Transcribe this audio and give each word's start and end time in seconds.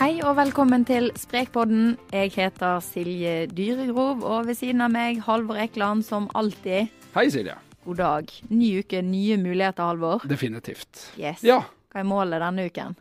Hei 0.00 0.22
og 0.24 0.38
velkommen 0.38 0.80
til 0.88 1.10
Sprekpodden. 1.20 1.90
Jeg 2.08 2.30
heter 2.32 2.78
Silje 2.80 3.42
Dyregrov, 3.52 4.22
og 4.24 4.46
ved 4.48 4.56
siden 4.56 4.80
av 4.80 4.88
meg 4.94 5.18
Halvor 5.26 5.58
Ekland 5.60 6.06
som 6.06 6.30
alltid. 6.32 6.88
Hei, 7.12 7.26
Silje. 7.28 7.58
God 7.84 8.00
dag. 8.00 8.32
Ny 8.48 8.70
uke, 8.80 9.02
nye 9.04 9.36
muligheter, 9.36 9.90
Halvor. 9.90 10.24
Definitivt. 10.24 11.02
Yes. 11.20 11.44
Ja. 11.44 11.58
Hva 11.92 12.00
er 12.00 12.08
målet 12.08 12.40
denne 12.40 12.64
uken? 12.70 12.96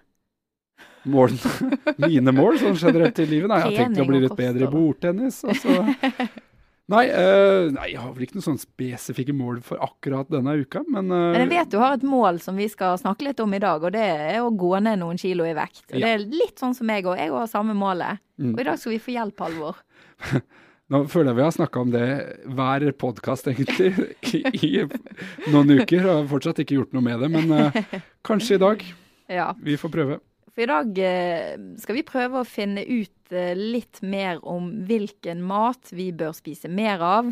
Mål, 1.16 1.40
mine 2.04 2.36
mål 2.36 2.60
sånn 2.66 2.76
generelt 2.84 3.24
i 3.24 3.30
livet? 3.32 3.48
Nei, 3.48 3.62
jeg 3.64 3.70
har 3.70 3.86
tenkt 3.86 4.04
å 4.04 4.10
bli 4.12 4.20
litt 4.26 4.36
bedre 4.42 4.68
i 4.68 4.72
bordtennis. 4.76 5.40
Og 5.48 5.56
så 5.56 5.80
Nei, 6.90 7.04
eh, 7.06 7.68
nei, 7.70 7.92
jeg 7.92 8.02
har 8.02 8.14
vel 8.16 8.26
ikke 8.26 8.40
noen 8.40 8.46
sånne 8.48 8.64
spesifikke 8.64 9.34
mål 9.38 9.60
for 9.66 9.82
akkurat 9.86 10.30
denne 10.32 10.56
uka, 10.58 10.82
men, 10.90 11.12
eh, 11.14 11.26
Men 11.36 11.44
jeg 11.44 11.52
vet 11.52 11.70
du 11.70 11.78
har 11.78 11.94
et 11.94 12.06
mål 12.06 12.40
som 12.42 12.58
vi 12.58 12.66
skal 12.72 12.98
snakke 12.98 13.28
litt 13.28 13.40
om 13.44 13.54
i 13.54 13.60
dag, 13.62 13.84
og 13.84 13.94
det 13.94 14.02
er 14.02 14.40
å 14.42 14.50
gå 14.50 14.72
ned 14.82 14.98
noen 15.04 15.20
kilo 15.22 15.46
i 15.46 15.54
vekt. 15.54 15.84
Og 15.92 16.00
Ja. 16.00 16.08
Det 16.08 16.14
er 16.16 16.26
litt 16.26 16.58
sånn 16.58 16.74
som 16.76 16.88
meg 16.88 17.06
òg. 17.06 17.18
Jeg 17.18 17.30
har 17.30 17.46
samme 17.48 17.76
målet. 17.78 18.20
Mm. 18.40 18.54
Og 18.56 18.60
i 18.60 18.64
dag 18.64 18.80
skal 18.80 18.92
vi 18.94 19.00
få 19.00 19.14
hjelp, 19.14 19.38
Halvor. 19.38 19.76
Nå 20.90 21.04
føler 21.06 21.30
jeg 21.30 21.38
vi 21.38 21.46
har 21.46 21.52
snakka 21.54 21.80
om 21.80 21.92
det 21.92 22.08
hver 22.50 22.92
podkast, 22.98 23.46
egentlig, 23.46 23.94
i, 24.34 24.42
i 24.66 25.52
noen 25.54 25.78
uker. 25.78 26.02
Og 26.08 26.16
har 26.24 26.32
fortsatt 26.32 26.64
ikke 26.64 26.80
gjort 26.80 26.94
noe 26.98 27.06
med 27.06 27.22
det, 27.22 27.30
men 27.30 27.52
eh, 27.54 28.02
kanskje 28.28 28.58
i 28.58 28.64
dag. 28.66 28.82
Ja. 29.30 29.52
Vi 29.62 29.78
får 29.78 29.94
prøve. 29.94 30.20
For 30.54 30.64
i 30.64 30.70
dag 30.70 30.98
eh, 31.04 31.58
skal 31.82 31.98
vi 32.00 32.06
prøve 32.08 32.42
å 32.42 32.48
finne 32.48 32.84
ut 32.86 33.34
eh, 33.36 33.54
litt 33.58 34.02
mer 34.02 34.42
om 34.48 34.72
hvilken 34.90 35.44
mat 35.46 35.92
vi 35.96 36.10
bør 36.16 36.34
spise 36.38 36.72
mer 36.72 37.04
av, 37.06 37.30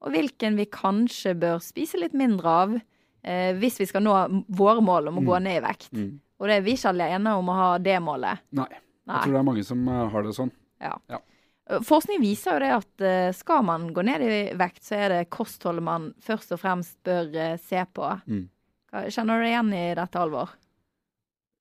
og 0.00 0.14
hvilken 0.14 0.56
vi 0.56 0.68
kanskje 0.70 1.34
bør 1.38 1.58
spise 1.64 2.00
litt 2.00 2.14
mindre 2.16 2.52
av 2.62 2.76
eh, 2.76 3.50
hvis 3.58 3.80
vi 3.82 3.88
skal 3.90 4.04
nå 4.06 4.14
våre 4.56 4.84
mål 4.84 5.10
om 5.10 5.20
å 5.20 5.26
gå 5.26 5.40
ned 5.42 5.58
i 5.58 5.64
vekt. 5.64 5.90
Mm. 5.96 6.14
Og 6.40 6.48
det 6.48 6.56
er 6.56 6.64
vi 6.64 6.76
ikke 6.78 6.94
alene 6.94 7.34
om 7.36 7.50
å 7.52 7.58
ha 7.58 7.72
det 7.82 7.98
målet. 8.00 8.46
Nei. 8.56 8.70
Nei. 9.10 9.18
Jeg 9.18 9.26
tror 9.26 9.34
det 9.34 9.42
er 9.42 9.50
mange 9.50 9.66
som 9.66 9.90
har 9.90 10.24
det 10.24 10.32
sånn. 10.36 10.54
Ja. 10.80 10.94
Ja. 11.10 11.18
Forskning 11.86 12.22
viser 12.22 12.56
jo 12.56 12.62
det 12.62 12.70
at 12.74 13.34
skal 13.36 13.64
man 13.66 13.90
gå 13.94 14.02
ned 14.06 14.22
i 14.24 14.38
vekt, 14.58 14.80
så 14.86 14.96
er 14.96 15.12
det 15.12 15.28
kostholdet 15.34 15.84
man 15.84 16.08
først 16.24 16.54
og 16.54 16.62
fremst 16.62 16.96
bør 17.06 17.58
se 17.62 17.82
på. 17.92 18.08
Mm. 18.30 18.46
Kjenner 19.12 19.38
du 19.38 19.44
deg 19.44 19.52
igjen 19.52 19.72
i 19.76 19.84
dette, 19.98 20.22
Alvor? 20.22 20.54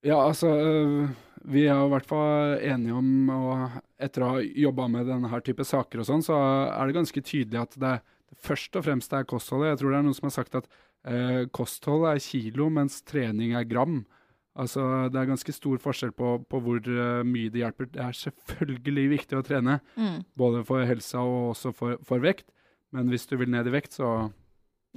Ja, 0.06 0.18
altså 0.24 0.48
øh, 0.48 1.10
Vi 1.52 1.66
er 1.68 1.80
i 1.86 1.90
hvert 1.92 2.06
fall 2.08 2.60
enige 2.64 2.94
om, 2.96 3.30
og 3.34 3.80
etter 4.00 4.24
å 4.24 4.30
ha 4.36 4.44
jobba 4.44 4.88
med 4.92 5.08
denne 5.10 5.30
her 5.32 5.42
type 5.44 5.64
saker 5.68 6.02
og 6.04 6.08
sånn, 6.08 6.24
så 6.24 6.36
er 6.70 6.88
det 6.88 6.96
ganske 7.00 7.24
tydelig 7.26 7.60
at 7.62 7.76
det, 7.80 7.94
det 8.30 8.38
først 8.44 8.76
og 8.80 8.86
fremst 8.86 9.14
er 9.16 9.28
kostholdet. 9.28 9.74
Jeg 9.74 9.80
tror 9.82 9.92
det 9.94 10.00
er 10.00 10.08
noen 10.08 10.18
som 10.18 10.28
har 10.30 10.36
sagt 10.36 10.56
at 10.60 10.68
eh, 11.08 11.46
kosthold 11.56 12.06
er 12.12 12.20
kilo, 12.24 12.68
mens 12.76 13.00
trening 13.08 13.56
er 13.60 13.68
gram. 13.68 14.02
Altså, 14.60 14.84
Det 15.12 15.20
er 15.22 15.30
ganske 15.32 15.54
stor 15.56 15.80
forskjell 15.80 16.12
på, 16.12 16.34
på 16.52 16.60
hvor 16.66 16.80
øh, 16.84 17.24
mye 17.28 17.52
det 17.54 17.62
hjelper. 17.64 17.88
Det 17.94 18.04
er 18.04 18.16
selvfølgelig 18.20 19.08
viktig 19.16 19.40
å 19.40 19.44
trene, 19.48 19.80
Mm. 19.96 20.22
både 20.38 20.64
for 20.68 20.84
helsa 20.88 21.24
og 21.24 21.54
også 21.56 21.72
for, 21.76 21.98
for 22.04 22.20
vekt. 22.24 22.50
Men 22.92 23.08
hvis 23.12 23.28
du 23.30 23.38
vil 23.40 23.50
ned 23.52 23.68
i 23.68 23.74
vekt, 23.76 23.96
så 23.96 24.30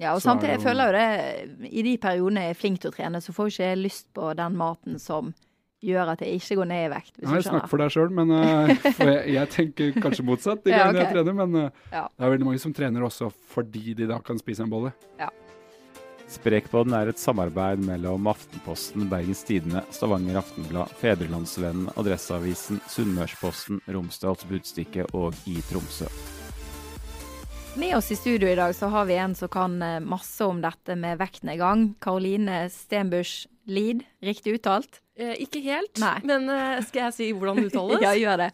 Ja, 0.01 0.15
og 0.15 0.23
Så 0.23 0.31
samtidig, 0.31 0.57
jeg 0.57 0.65
føler 0.65 0.89
jo 0.89 0.93
det 0.97 1.69
I 1.69 1.83
de 1.85 1.97
periodene 2.01 2.47
jeg 2.47 2.55
er 2.55 2.59
flink 2.59 2.81
til 2.81 2.93
å 2.93 2.95
trene, 2.95 3.21
så 3.21 3.35
får 3.37 3.51
jeg 3.51 3.57
ikke 3.57 3.83
lyst 3.83 4.07
på 4.17 4.31
den 4.39 4.57
maten 4.57 4.99
som 5.03 5.35
gjør 5.83 6.13
at 6.15 6.23
jeg 6.23 6.39
ikke 6.39 6.57
går 6.61 6.69
ned 6.71 6.85
i 6.87 6.91
vekt. 6.93 7.13
Hvis 7.19 7.29
Nei, 7.29 7.39
du 7.43 7.49
snakk 7.49 7.69
for 7.71 7.83
deg 7.83 7.93
sjøl, 7.93 8.11
men 8.15 8.33
uh, 8.37 8.71
jeg, 8.71 9.21
jeg 9.35 9.51
tenker 9.53 10.01
kanskje 10.01 10.25
motsatt 10.27 10.65
de 10.65 10.73
Ja, 10.75 10.89
okay. 10.89 11.03
jeg 11.03 11.15
trener. 11.17 11.39
Men 11.43 11.57
uh, 11.59 11.87
Ja. 11.93 12.07
det 12.09 12.27
er 12.27 12.35
veldig 12.37 12.49
mange 12.53 12.63
som 12.63 12.75
trener 12.77 13.05
også 13.07 13.33
fordi 13.53 13.97
de 13.99 14.09
da 14.11 14.21
kan 14.25 14.41
spise 14.41 14.65
en 14.65 14.73
bolle. 14.73 14.95
Ja. 15.21 15.29
Sprekpodden 16.33 16.95
er 16.97 17.11
et 17.11 17.21
samarbeid 17.21 17.83
mellom 17.85 18.31
Aftenposten, 18.31 19.05
Bergens 19.11 19.43
Tidende, 19.45 19.83
Stavanger 19.93 20.39
Aftenblad, 20.41 20.95
Fedrelandsvennen, 21.03 21.91
Adresseavisen, 22.01 22.81
Sunnmørsposten, 22.89 23.83
Romsdals 23.93 24.47
Budstikke 24.49 25.05
og 25.13 25.37
i 25.51 25.59
Tromsø. 25.69 26.09
Med 27.77 27.97
oss 27.97 28.13
i 28.13 28.17
studio 28.17 28.49
i 28.49 28.55
dag 28.55 28.75
så 28.75 28.87
har 28.87 29.05
vi 29.05 29.15
en 29.17 29.35
som 29.35 29.49
kan 29.49 29.83
eh, 29.83 30.01
masse 30.01 30.45
om 30.45 30.61
dette 30.63 30.97
med 30.97 31.19
vektnedgang. 31.19 31.95
Karoline 32.01 32.67
Stenbusch 32.71 33.47
Lid, 33.65 34.03
riktig 34.23 34.55
uttalt? 34.59 34.99
Eh, 35.19 35.33
ikke 35.45 35.61
helt, 35.65 35.97
Nei. 36.03 36.19
men 36.29 36.49
eh, 36.53 36.83
skal 36.85 37.07
jeg 37.07 37.15
si 37.17 37.29
hvordan 37.37 37.59
det 37.63 37.65
uttales? 37.71 38.03
Ja, 38.05 38.13
gjør 38.19 38.43
det. 38.43 38.51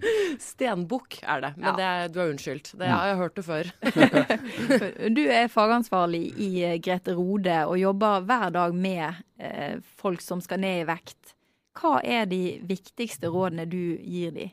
Stenbukk 0.48 1.18
er 1.22 1.44
det, 1.46 1.52
men 1.56 1.68
Ja. 1.70 1.76
det 1.78 1.86
er, 1.92 2.10
du 2.14 2.20
er 2.24 2.32
unnskyldt. 2.34 2.72
Det 2.80 2.90
har 2.90 3.12
jeg 3.12 3.20
hørt 3.22 3.38
det 3.38 3.46
før. 3.46 3.72
Du 5.16 5.22
er 5.30 5.48
fagansvarlig 5.52 6.24
i 6.42 6.50
eh, 6.66 6.76
Grete 6.82 7.14
Rode 7.16 7.62
og 7.70 7.78
jobber 7.80 8.26
hver 8.26 8.50
dag 8.58 8.74
med 8.74 9.22
eh, 9.38 9.78
folk 10.02 10.24
som 10.24 10.42
skal 10.44 10.60
ned 10.64 10.82
i 10.82 10.86
vekt. 10.90 11.34
Hva 11.76 11.98
er 12.02 12.26
de 12.26 12.42
viktigste 12.66 13.28
rådene 13.30 13.66
du 13.68 13.80
gir 14.00 14.32
de? 14.34 14.50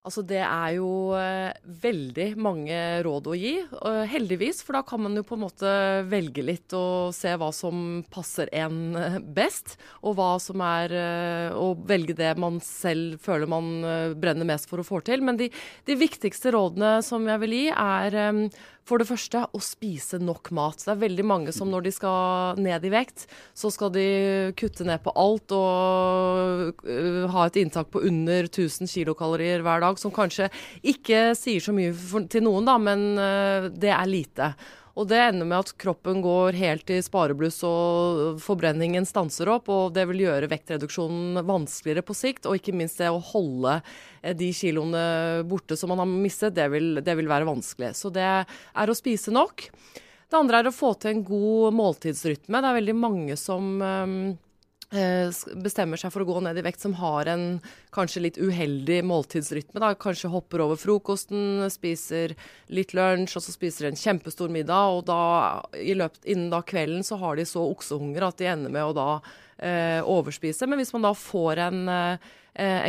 Altså 0.00 0.22
Det 0.24 0.38
er 0.40 0.70
jo 0.78 1.12
eh, 1.12 1.52
veldig 1.82 2.30
mange 2.40 2.76
råd 3.04 3.26
å 3.28 3.34
gi, 3.36 3.52
heldigvis. 4.08 4.62
For 4.64 4.78
da 4.78 4.80
kan 4.86 5.02
man 5.04 5.18
jo 5.18 5.24
på 5.28 5.36
en 5.36 5.42
måte 5.42 5.72
velge 6.08 6.40
litt 6.40 6.72
og 6.76 7.12
se 7.12 7.34
hva 7.36 7.50
som 7.52 8.00
passer 8.08 8.48
en 8.62 8.96
eh, 8.96 9.18
best. 9.20 9.76
Og 10.00 10.16
hva 10.16 10.30
som 10.40 10.64
er 10.64 10.96
eh, 10.96 11.52
Å 11.52 11.74
velge 11.84 12.16
det 12.16 12.32
man 12.40 12.62
selv 12.64 13.20
føler 13.20 13.50
man 13.50 13.68
brenner 14.16 14.48
mest 14.48 14.70
for 14.70 14.80
å 14.80 14.88
få 14.88 15.02
til. 15.04 15.20
Men 15.26 15.36
de, 15.36 15.50
de 15.84 16.00
viktigste 16.00 16.54
rådene 16.56 17.02
som 17.04 17.28
jeg 17.28 17.44
vil 17.44 17.58
gi, 17.58 17.66
er 17.68 18.20
for 18.88 19.00
det 19.00 19.08
første 19.08 19.42
å 19.54 19.60
spise 19.62 20.18
nok 20.22 20.50
mat. 20.56 20.80
Det 20.82 20.92
er 20.94 21.02
veldig 21.04 21.26
mange 21.26 21.54
som 21.54 21.70
når 21.70 21.86
de 21.86 21.92
skal 21.94 22.60
ned 22.60 22.84
i 22.86 22.92
vekt, 22.92 23.26
så 23.54 23.70
skal 23.72 23.92
de 23.94 24.06
kutte 24.58 24.86
ned 24.88 25.02
på 25.04 25.14
alt 25.20 25.54
og 25.56 26.82
øh, 26.84 27.24
ha 27.30 27.46
et 27.46 27.60
inntak 27.60 27.92
på 27.92 28.02
under 28.08 28.48
1000 28.48 28.90
kilokalorier 28.90 29.64
hver 29.66 29.84
dag, 29.84 30.00
som 30.00 30.14
kanskje 30.14 30.50
ikke 30.80 31.30
sier 31.38 31.62
så 31.62 31.74
mye 31.76 31.94
til 32.30 32.46
noen, 32.46 32.68
da, 32.68 32.76
men 32.82 33.06
øh, 33.20 33.70
det 33.70 33.94
er 33.94 34.10
lite. 34.10 34.52
Og 34.98 35.06
det 35.10 35.20
ender 35.22 35.46
med 35.46 35.58
at 35.62 35.70
kroppen 35.80 36.18
går 36.24 36.56
helt 36.58 36.90
i 36.90 36.98
sparebluss 37.04 37.60
og 37.68 38.40
forbrenningen 38.42 39.06
stanser 39.06 39.48
opp. 39.52 39.70
Og 39.70 39.92
det 39.96 40.04
vil 40.10 40.24
gjøre 40.26 40.48
vektreduksjonen 40.50 41.40
vanskeligere 41.46 42.02
på 42.06 42.16
sikt. 42.18 42.48
Og 42.50 42.58
ikke 42.58 42.74
minst 42.76 42.98
det 43.00 43.08
å 43.12 43.22
holde 43.30 43.78
eh, 44.22 44.34
de 44.36 44.50
kiloene 44.56 45.04
borte 45.48 45.78
som 45.78 45.92
man 45.94 46.02
har 46.02 46.10
mistet, 46.10 46.56
det 46.58 46.66
vil, 46.74 46.98
det 47.06 47.16
vil 47.20 47.30
være 47.30 47.48
vanskelig. 47.48 47.92
Så 48.00 48.10
det 48.14 48.26
er 48.26 48.90
å 48.92 48.98
spise 48.98 49.32
nok. 49.34 49.68
Det 50.30 50.38
andre 50.38 50.60
er 50.62 50.68
å 50.70 50.74
få 50.74 50.92
til 51.02 51.14
en 51.16 51.24
god 51.26 51.74
måltidsrytme. 51.78 52.60
Det 52.62 52.68
er 52.70 52.78
veldig 52.82 52.98
mange 52.98 53.38
som 53.40 53.72
eh, 53.82 54.14
s- 54.34 54.49
bestemmer 54.90 56.00
seg 56.00 56.10
for 56.10 56.24
å 56.24 56.26
gå 56.26 56.40
ned 56.42 56.58
i 56.58 56.64
vekt 56.66 56.82
som 56.82 56.96
har 56.98 57.28
en 57.30 57.44
kanskje 57.94 58.24
litt 58.24 58.40
uheldig 58.42 59.00
måltidsrytme. 59.06 59.78
Da. 59.78 59.92
Kanskje 59.94 60.32
hopper 60.32 60.64
over 60.64 60.80
frokosten, 60.80 61.62
spiser 61.70 62.34
litt 62.74 62.94
lunsj, 62.96 63.36
og 63.38 63.44
så 63.44 63.54
spiser 63.54 63.90
en 63.90 64.00
kjempestor 64.00 64.50
middag. 64.50 64.96
Og 64.96 65.04
da, 65.06 65.20
løpet, 65.74 66.24
innen 66.26 66.50
da 66.50 66.62
kvelden 66.66 67.06
så 67.06 67.20
har 67.22 67.38
de 67.38 67.46
så 67.46 67.62
oksehunger 67.70 68.26
at 68.26 68.42
de 68.42 68.50
ender 68.50 68.74
med 68.74 68.90
å 68.90 68.96
da 68.96 69.08
eh, 69.62 70.00
overspise. 70.02 70.66
Men 70.66 70.82
hvis 70.82 70.92
man 70.96 71.06
da 71.06 71.14
får 71.14 71.62
en, 71.68 71.80
eh, 71.94 72.30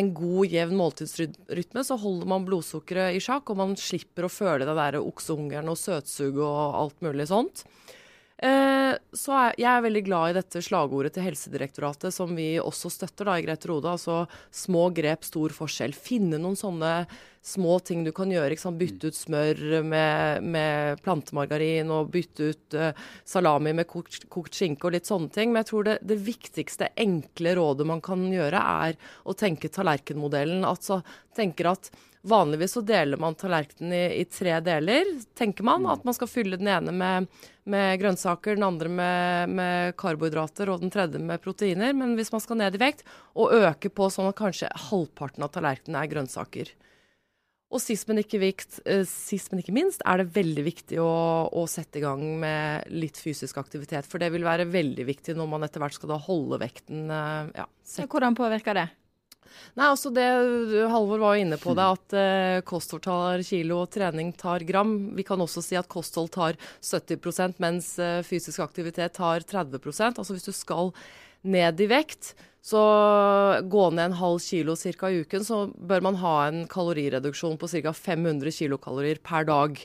en 0.01 0.11
god, 0.17 0.49
jevn 0.49 0.81
måltidsrytme, 0.81 1.85
så 1.85 1.99
holder 2.01 2.33
man 2.33 2.49
blodsukkeret 2.49 3.13
i 3.13 3.21
sjakk, 3.21 3.53
og 3.53 3.61
man 3.61 3.77
slipper 3.77 4.25
å 4.25 4.33
føle 4.33 4.65
den 4.65 4.79
der 4.79 5.01
oksehungeren 5.03 5.69
og 5.69 5.77
søtsug 5.79 6.41
og 6.41 6.81
alt 6.81 7.05
mulig 7.05 7.29
sånt. 7.29 7.65
Eh, 8.41 8.93
så 9.13 9.33
er, 9.37 9.51
jeg 9.61 9.69
er 9.69 9.83
veldig 9.85 10.01
glad 10.07 10.31
i 10.31 10.35
dette 10.39 10.61
slagordet 10.65 11.13
til 11.13 11.27
Helsedirektoratet, 11.27 12.09
som 12.15 12.31
vi 12.33 12.55
også 12.57 12.89
støtter 12.89 13.29
da 13.29 13.35
i 13.37 13.43
Grete 13.45 13.69
Rode. 13.69 13.91
Altså 13.93 14.23
små 14.49 14.87
grep, 14.97 15.27
stor 15.27 15.53
forskjell. 15.53 15.93
Finne 15.93 16.39
noen 16.41 16.57
sånne 16.57 17.05
små 17.45 17.77
ting 17.85 18.01
du 18.05 18.09
kan 18.17 18.33
gjøre. 18.33 18.57
Bytte 18.79 19.11
ut 19.11 19.17
smør 19.17 19.61
med, 19.85 20.49
med 20.57 21.05
plantemargarin, 21.05 21.93
og 21.93 22.09
bytte 22.13 22.49
ut 22.49 22.77
eh, 22.81 23.05
salami 23.29 23.75
med 23.77 23.89
kokt, 23.91 24.25
kokt 24.33 24.57
skinke 24.57 24.89
og 24.89 24.97
litt 24.97 25.09
sånne 25.09 25.29
ting. 25.37 25.53
Men 25.53 25.61
jeg 25.61 25.71
tror 25.73 25.89
det, 25.91 25.99
det 26.01 26.21
viktigste 26.25 26.89
enkle 26.97 27.53
rådet 27.61 27.89
man 27.93 28.01
kan 28.01 28.25
gjøre, 28.25 28.65
er 28.87 28.97
å 29.21 29.37
tenke 29.37 29.69
tallerkenmodellen. 29.69 30.65
Altså 30.65 31.03
tenker 31.37 31.75
at 31.75 31.93
Vanligvis 32.21 32.75
så 32.75 32.83
deler 32.85 33.17
man 33.17 33.33
tallerkenen 33.33 33.95
i, 33.97 34.01
i 34.21 34.25
tre 34.29 34.59
deler, 34.61 35.07
tenker 35.37 35.65
man. 35.65 35.87
At 35.89 36.03
man 36.05 36.13
skal 36.13 36.29
fylle 36.29 36.59
den 36.61 36.69
ene 36.69 36.93
med, 36.93 37.31
med 37.65 37.97
grønnsaker, 38.01 38.59
den 38.59 38.67
andre 38.67 38.91
med, 38.93 39.55
med 39.57 39.95
karbohydrater 39.97 40.69
og 40.69 40.83
den 40.83 40.93
tredje 40.93 41.21
med 41.21 41.41
proteiner. 41.41 41.95
Men 41.97 42.13
hvis 42.19 42.29
man 42.33 42.43
skal 42.43 42.61
ned 42.61 42.77
i 42.77 42.83
vekt, 42.83 43.01
og 43.33 43.55
øke 43.57 43.89
på 43.89 44.11
sånn 44.13 44.29
at 44.29 44.37
kanskje 44.37 44.69
halvparten 44.91 45.47
av 45.47 45.53
tallerkenen 45.55 45.97
er 45.97 46.13
grønnsaker. 46.13 46.69
Og 47.71 47.79
sist, 47.79 48.03
men 48.09 48.19
ikke, 48.19 48.41
vikt, 48.41 48.81
eh, 48.83 49.05
sist, 49.07 49.49
men 49.49 49.63
ikke 49.63 49.73
minst 49.73 50.01
er 50.03 50.19
det 50.19 50.33
veldig 50.35 50.63
viktig 50.65 50.97
å, 50.99 51.11
å 51.55 51.63
sette 51.71 52.01
i 52.01 52.03
gang 52.03 52.21
med 52.41 52.89
litt 52.91 53.17
fysisk 53.17 53.61
aktivitet. 53.63 54.05
For 54.11 54.19
det 54.21 54.29
vil 54.33 54.43
være 54.43 54.67
veldig 54.69 55.05
viktig 55.07 55.37
når 55.39 55.47
man 55.53 55.63
etter 55.63 55.81
hvert 55.81 55.95
skal 55.95 56.11
da 56.11 56.19
holde 56.19 56.59
vekten. 56.61 57.05
eh, 57.07 57.63
Ja, 57.63 57.69
hvordan 58.11 58.35
påvirker 58.35 58.77
det? 58.77 58.89
Nei, 59.77 59.87
altså 59.87 60.11
det 60.13 60.27
Halvor 60.91 61.21
var 61.21 61.37
jo 61.37 61.45
inne 61.45 61.59
på 61.61 61.75
det, 61.77 61.87
at 61.97 62.15
eh, 62.17 62.59
kosthold 62.67 63.03
tar 63.05 63.43
kilo 63.47 63.81
og 63.85 63.91
trening 63.93 64.33
tar 64.37 64.65
gram. 64.67 64.93
Vi 65.17 65.25
kan 65.27 65.41
også 65.41 65.63
si 65.65 65.79
at 65.79 65.89
kosthold 65.91 66.31
tar 66.35 66.59
70% 66.83 67.61
mens 67.63 67.93
eh, 68.01 68.21
fysisk 68.27 68.63
aktivitet 68.63 69.15
tar 69.19 69.45
30% 69.47 70.21
Altså 70.21 70.35
hvis 70.35 70.47
du 70.47 70.53
skal 70.55 70.91
ned 71.47 71.79
i 71.81 71.89
vekt, 71.89 72.33
så 72.61 72.81
gå 73.65 73.87
ned 73.89 74.11
en 74.11 74.19
halv 74.19 74.39
kilo 74.45 74.75
ca. 74.77 75.09
i 75.09 75.23
uken, 75.23 75.45
så 75.45 75.63
bør 75.73 76.03
man 76.05 76.19
ha 76.21 76.35
en 76.45 76.63
kalorireduksjon 76.69 77.57
på 77.57 77.69
ca. 77.71 77.93
500 77.93 78.53
kilokalorier 78.53 79.21
per 79.25 79.47
dag. 79.49 79.81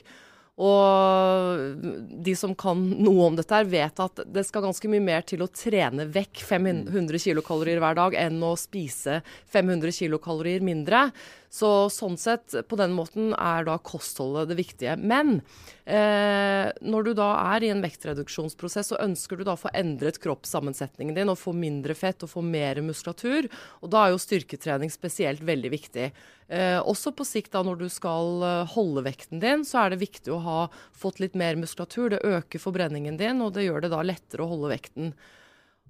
Og 0.57 1.83
de 2.25 2.33
som 2.33 2.55
kan 2.57 2.79
noe 2.97 3.27
om 3.27 3.35
dette, 3.37 3.53
her 3.53 3.67
vet 3.69 3.99
at 4.01 4.23
det 4.25 4.41
skal 4.47 4.63
ganske 4.65 4.89
mye 4.89 5.03
mer 5.05 5.25
til 5.27 5.43
å 5.45 5.49
trene 5.53 6.07
vekk 6.09 6.41
500 6.47 7.21
kilokalorier 7.21 7.81
hver 7.83 7.97
dag 7.99 8.15
enn 8.17 8.39
å 8.41 8.55
spise 8.57 9.19
500 9.53 9.93
kilokalorier 9.99 10.65
mindre. 10.65 11.11
Så 11.53 11.69
sånn 11.93 12.17
sett, 12.19 12.55
på 12.67 12.79
den 12.79 12.95
måten, 12.97 13.29
er 13.37 13.67
da 13.67 13.77
kostholdet 13.77 14.49
det 14.49 14.57
viktige. 14.57 14.95
Men 14.97 15.37
eh, 15.85 16.73
når 16.81 17.05
du 17.05 17.11
da 17.21 17.29
er 17.53 17.67
i 17.67 17.69
en 17.71 17.83
vektreduksjonsprosess, 17.85 18.89
så 18.91 18.99
ønsker 19.05 19.37
du 19.37 19.45
da 19.45 19.53
å 19.53 19.61
få 19.61 19.71
endret 19.77 20.17
kroppssammensetningen 20.23 21.15
din 21.17 21.33
og 21.33 21.37
få 21.39 21.53
mindre 21.53 21.93
fett 21.97 22.25
og 22.25 22.33
få 22.33 22.41
mer 22.41 22.81
muskulatur. 22.81 23.45
Og 23.85 23.93
da 23.93 24.07
er 24.07 24.15
jo 24.15 24.25
styrketrening 24.25 24.89
spesielt 24.93 25.45
veldig 25.45 25.73
viktig. 25.77 26.09
Eh, 26.47 26.79
også 26.79 27.11
på 27.11 27.25
sikt 27.27 27.51
da 27.51 27.59
når 27.67 27.81
du 27.81 27.87
skal 27.91 28.43
eh, 28.47 28.69
holde 28.71 29.03
vekten 29.03 29.41
din, 29.43 29.65
så 29.67 29.81
er 29.81 29.91
det 29.91 30.03
viktig 30.05 30.31
å 30.31 30.43
ha 30.45 30.59
fått 30.95 31.19
litt 31.19 31.35
mer 31.35 31.59
muskulatur. 31.59 32.13
Det 32.13 32.23
øker 32.23 32.63
forbrenningen 32.63 33.19
din, 33.19 33.43
og 33.43 33.55
det 33.57 33.67
gjør 33.67 33.83
det 33.83 33.91
da 33.91 34.03
lettere 34.05 34.45
å 34.45 34.51
holde 34.53 34.71
vekten. 34.71 35.11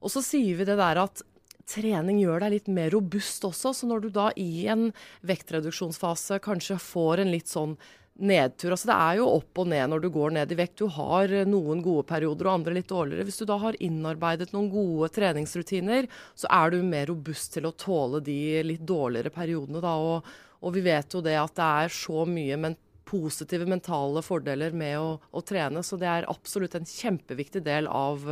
Og 0.01 0.13
så 0.13 0.23
sier 0.25 0.57
vi 0.57 0.65
det 0.65 0.79
der 0.79 1.01
at 1.03 1.21
trening 1.67 2.21
gjør 2.21 2.45
deg 2.45 2.55
litt 2.55 2.71
mer 2.73 2.89
robust 2.95 3.45
også. 3.45 3.73
Så 3.75 3.89
når 3.89 4.07
du 4.07 4.09
da 4.15 4.31
i 4.39 4.65
en 4.71 4.89
vektreduksjonsfase 5.27 6.41
kanskje 6.45 6.79
får 6.81 7.21
en 7.21 7.33
litt 7.33 7.51
sånn 7.51 7.77
nedtur. 8.17 8.73
Altså 8.73 8.89
det 8.89 8.97
er 8.97 9.19
jo 9.19 9.27
opp 9.29 9.61
og 9.61 9.69
ned 9.69 9.91
når 9.91 10.01
du 10.01 10.09
går 10.13 10.33
ned 10.37 10.53
i 10.53 10.57
vekt. 10.57 10.79
Du 10.81 10.89
har 10.93 11.31
noen 11.49 11.83
gode 11.85 12.07
perioder 12.09 12.49
og 12.49 12.55
andre 12.55 12.77
litt 12.79 12.89
dårligere. 12.89 13.27
Hvis 13.27 13.41
du 13.41 13.45
da 13.49 13.59
har 13.61 13.77
innarbeidet 13.83 14.49
noen 14.55 14.71
gode 14.73 15.11
treningsrutiner, 15.13 16.09
så 16.33 16.49
er 16.49 16.73
du 16.73 16.81
mer 16.81 17.07
robust 17.11 17.53
til 17.53 17.69
å 17.69 17.75
tåle 17.77 18.23
de 18.25 18.39
litt 18.65 18.85
dårligere 18.87 19.33
periodene 19.33 19.83
da. 19.83 19.93
Og, 20.01 20.35
og 20.61 20.75
vi 20.75 20.83
vet 20.85 21.13
jo 21.13 21.21
det 21.25 21.37
at 21.39 21.55
det 21.57 21.69
er 21.83 21.93
så 21.93 22.25
mye 22.29 22.57
men 22.59 22.77
positive 23.07 23.67
mentale 23.69 24.21
fordeler 24.25 24.73
med 24.75 24.97
å, 24.99 25.11
å, 25.31 25.43
trene, 25.45 25.83
så 25.83 25.99
det 25.99 26.09
er 26.11 26.27
absolutt 26.27 26.75
en 26.75 26.87
kjempeviktig 26.87 27.63
del 27.63 27.87
av, 27.87 28.25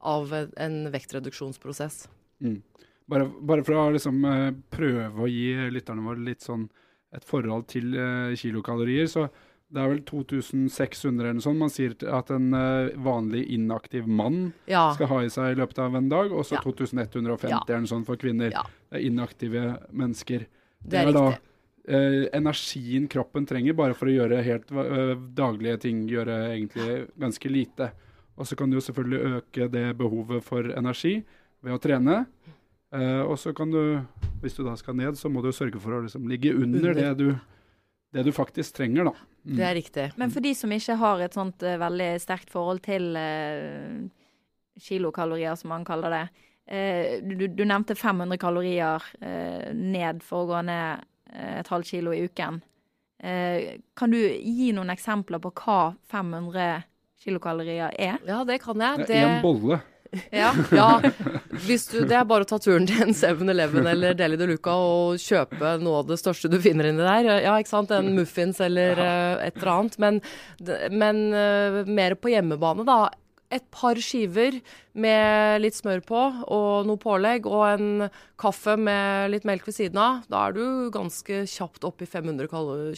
av 0.00 0.32
en 0.32 0.78
vektreduksjonsprosess. 0.94 2.06
Mm. 2.40 2.62
Bare, 3.10 3.28
bare, 3.40 3.64
for 3.66 3.76
å 3.76 3.88
liksom, 3.92 4.22
uh, 4.24 4.50
prøve 4.72 5.26
å 5.26 5.28
gi 5.28 5.50
lytterne 5.74 6.06
våre 6.06 6.24
litt 6.24 6.44
sånn 6.44 6.70
et 7.14 7.26
forhold 7.28 7.68
til 7.70 7.92
uh, 7.98 8.32
kilokalorier, 8.38 9.10
så 9.12 9.28
det 9.74 9.82
er 9.82 9.90
vel 9.90 10.02
2600 10.06 11.10
eller 11.12 11.36
noe 11.36 11.44
sånt 11.44 11.58
man 11.58 11.72
sier 11.72 11.94
at 12.14 12.30
en 12.32 12.52
uh, 12.56 12.94
vanlig 13.04 13.44
inaktiv 13.56 14.08
mann 14.08 14.52
ja. 14.70 14.86
skal 14.96 15.10
ha 15.10 15.22
i 15.24 15.32
seg 15.32 15.52
i 15.52 15.58
løpet 15.60 15.80
av 15.84 15.98
en 15.98 16.08
dag, 16.08 16.32
og 16.32 16.46
så 16.48 16.56
ja. 16.56 16.64
2150 16.64 17.50
ja. 17.50 17.60
eller 17.60 17.84
noe 17.84 17.92
sånt 17.92 18.08
for 18.08 18.20
kvinner. 18.20 18.54
Ja. 18.54 18.64
Det 18.88 19.00
er 19.00 19.08
inaktive 19.10 19.66
mennesker. 19.90 20.46
Det 20.80 21.00
er, 21.00 21.10
det 21.10 21.12
er 21.12 21.18
da 21.18 21.26
energien 21.84 23.04
kroppen 23.12 23.44
trenger 23.44 23.74
bare 23.76 23.92
for 23.92 24.08
å 24.08 24.14
gjøre 24.14 24.38
helt 24.46 24.70
daglige 25.36 25.82
ting, 25.82 25.98
gjøre 26.08 26.38
egentlig 26.54 27.02
ganske 27.20 27.50
lite. 27.52 27.90
Og 28.34 28.48
så 28.48 28.56
kan 28.56 28.70
du 28.70 28.78
jo 28.78 28.84
selvfølgelig 28.84 29.38
øke 29.38 29.68
det 29.70 29.86
behovet 29.98 30.46
for 30.46 30.66
energi 30.72 31.18
ved 31.64 31.76
å 31.76 31.82
trene. 31.82 32.22
Eh, 32.94 33.22
og 33.22 33.38
så 33.40 33.54
kan 33.56 33.70
du, 33.70 33.98
hvis 34.42 34.56
du 34.58 34.62
da 34.66 34.74
skal 34.78 34.96
ned, 34.98 35.18
så 35.18 35.30
må 35.30 35.42
du 35.42 35.50
sørge 35.54 35.80
for 35.82 35.96
å 35.96 36.02
liksom 36.04 36.26
ligge 36.30 36.54
under, 36.54 36.90
under. 36.92 36.98
Det, 37.00 37.12
du, 37.18 37.28
det, 38.14 38.26
du, 38.28 38.32
faktisk 38.34 38.76
trenger, 38.76 39.10
da. 39.10 39.14
Mm. 39.44 39.56
Det 39.58 39.66
er 39.66 39.78
riktig. 39.78 40.06
Men 40.20 40.34
for 40.34 40.44
de 40.44 40.54
som 40.56 40.72
ikke 40.74 40.98
har 41.00 41.24
et 41.24 41.36
sånt 41.36 41.64
uh, 41.66 41.76
veldig 41.82 42.10
sterkt 42.22 42.52
forhold 42.54 42.84
til 42.86 43.10
uh, 43.18 44.04
kilokalorier, 44.82 45.54
som 45.58 45.74
man 45.74 45.86
kaller 45.86 46.18
det. 46.18 46.26
Du, 46.64 47.42
du, 47.52 47.60
nevnte 47.68 47.92
500 47.92 48.38
kalorier 48.40 49.02
ned 49.76 50.22
for 50.24 50.46
å 50.46 50.48
gå 50.48 50.62
ned 50.64 51.02
et 51.34 51.68
halvt 51.68 51.90
kilo 51.90 52.14
i 52.14 52.24
uken. 52.28 52.62
kan 53.96 54.10
du 54.10 54.18
gi 54.18 54.72
noen 54.76 54.90
eksempler 54.92 55.40
på 55.40 55.50
hva 55.56 55.94
500 56.12 56.82
kilokalorier 57.24 57.94
er? 57.96 58.18
Ja, 58.26 58.42
det 58.44 58.60
kan 58.62 58.80
jeg. 58.80 59.06
Det 59.08 59.16
er 59.16 59.28
en 59.38 59.42
bolle. 59.42 59.80
Ja, 60.30 60.52
ja. 60.70 61.00
Du, 61.50 62.00
det 62.06 62.14
er 62.14 62.26
bare 62.28 62.44
å 62.44 62.48
ta 62.48 62.58
turen 62.62 62.86
til 62.86 63.02
en 63.02 63.14
7-Eleven 63.16 63.86
eller 63.90 64.16
Deli 64.18 64.38
de 64.38 64.46
Luca 64.50 64.74
og 64.78 65.18
kjøpe 65.22 65.74
noe 65.82 66.02
av 66.02 66.10
det 66.10 66.18
største 66.20 66.50
du 66.52 66.58
finner 66.62 66.90
inni 66.90 67.02
der. 67.02 67.30
Ja, 67.44 67.56
ikke 67.58 67.72
sant. 67.72 67.94
En 67.94 68.12
muffins 68.16 68.60
eller 68.62 69.00
uh, 69.00 69.42
et 69.44 69.58
eller 69.58 69.72
annet. 69.74 69.98
Men, 70.02 70.20
men 70.94 71.22
mer 71.90 72.18
på 72.18 72.32
hjemmebane, 72.34 72.86
da. 72.86 73.00
Et 73.52 73.64
par 73.74 73.98
skiver 74.02 74.56
med 74.96 75.60
litt 75.62 75.76
smør 75.76 76.00
på 76.06 76.22
og 76.54 76.88
noe 76.88 77.00
pålegg, 77.00 77.46
og 77.46 77.66
en 77.68 78.08
kaffe 78.40 78.76
med 78.80 79.30
litt 79.34 79.46
melk 79.48 79.68
ved 79.68 79.76
siden 79.76 80.00
av. 80.00 80.24
Da 80.30 80.46
er 80.48 80.56
du 80.56 80.64
ganske 80.94 81.44
kjapt 81.50 81.86
opp 81.86 82.02
i 82.02 82.08
500 82.08 82.48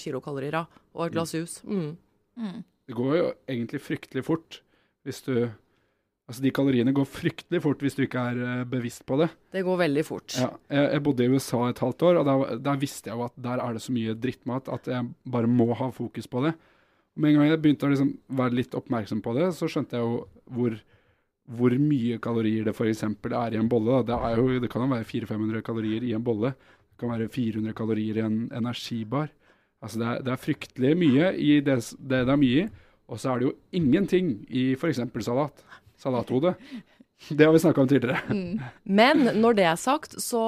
kilokalorier 0.00 0.62
og 0.62 1.06
et 1.06 1.16
glass 1.16 1.34
jus. 1.36 1.60
Mm. 1.66 1.96
Mm. 2.38 2.64
Det 2.86 2.96
går 2.96 3.14
jo 3.18 3.28
egentlig 3.50 3.82
fryktelig 3.82 4.26
fort 4.26 4.60
hvis 5.06 5.22
du 5.26 5.48
Altså, 6.26 6.42
De 6.42 6.50
kaloriene 6.50 6.90
går 6.90 7.04
fryktelig 7.06 7.60
fort 7.62 7.82
hvis 7.84 7.94
du 7.94 8.00
ikke 8.02 8.22
er 8.32 8.38
uh, 8.42 8.62
bevisst 8.66 9.04
på 9.06 9.14
det. 9.20 9.28
Det 9.54 9.62
går 9.62 9.76
veldig 9.78 10.02
fort. 10.02 10.34
Ja, 10.34 10.48
jeg, 10.74 10.88
jeg, 10.96 11.02
bodde 11.06 11.22
i 11.22 11.30
USA 11.30 11.60
et 11.70 11.82
halvt 11.84 12.02
år, 12.08 12.18
og 12.18 12.26
der, 12.26 12.56
der, 12.66 12.80
visste 12.82 13.12
jeg 13.12 13.18
jo 13.18 13.28
at 13.28 13.36
der 13.44 13.62
er 13.62 13.76
det 13.76 13.82
så 13.84 13.94
mye 13.94 14.16
drittmat 14.18 14.70
at 14.74 14.90
jeg 14.90 15.06
bare 15.22 15.46
må 15.46 15.68
ha 15.78 15.86
fokus 15.94 16.26
på 16.26 16.42
det. 16.48 16.56
Og 17.16 17.22
Med 17.22 17.32
en 17.32 17.40
gang 17.40 17.48
jeg 17.48 17.62
begynte 17.64 17.88
å 17.88 17.92
liksom 17.92 18.12
være 18.38 18.58
litt 18.58 18.76
oppmerksom 18.76 19.22
på 19.24 19.32
det, 19.38 19.48
så 19.56 19.68
skjønte 19.72 19.96
jeg 19.96 20.04
jo 20.04 20.18
hvor, 20.52 20.76
hvor 21.58 21.76
mye 21.80 22.18
kalorier 22.22 22.66
det 22.66 22.74
f.eks. 22.76 23.02
er 23.08 23.56
i 23.56 23.60
en 23.60 23.70
bolle. 23.72 24.02
Det, 24.04 24.18
jo, 24.36 24.48
det, 24.60 24.70
kan 24.72 24.84
jo 24.84 24.90
være 24.92 25.08
400-500 25.08 25.64
kalorier 25.64 26.04
i 26.04 26.12
en 26.16 26.26
bolle. 26.26 26.52
Det 26.92 27.00
kan 27.00 27.14
være 27.14 27.30
400 27.32 27.76
kalorier 27.76 28.20
i 28.20 28.26
en 28.26 28.42
energibar. 28.52 29.32
Altså 29.80 30.00
det 30.00 30.10
er, 30.10 30.20
det 30.26 30.34
er 30.34 30.44
fryktelig 30.44 30.92
mye 31.00 31.32
i 31.40 31.56
det, 31.64 31.78
det 31.96 32.20
det 32.28 32.36
er 32.36 32.42
mye 32.42 32.66
i. 32.66 32.68
Og 33.06 33.20
så 33.22 33.32
er 33.32 33.40
det 33.40 33.48
jo 33.48 33.56
ingenting 33.78 34.32
i 34.50 34.68
f.eks. 34.74 35.00
salat 35.24 35.64
salathode. 35.96 36.52
Det 37.28 37.44
har 37.44 37.52
vi 37.52 37.58
snakka 37.58 37.80
om 37.80 37.88
tidligere. 37.88 38.20
Mm. 38.30 38.60
Men 38.84 39.22
når 39.40 39.56
det 39.58 39.64
er 39.66 39.78
sagt, 39.80 40.12
så, 40.22 40.42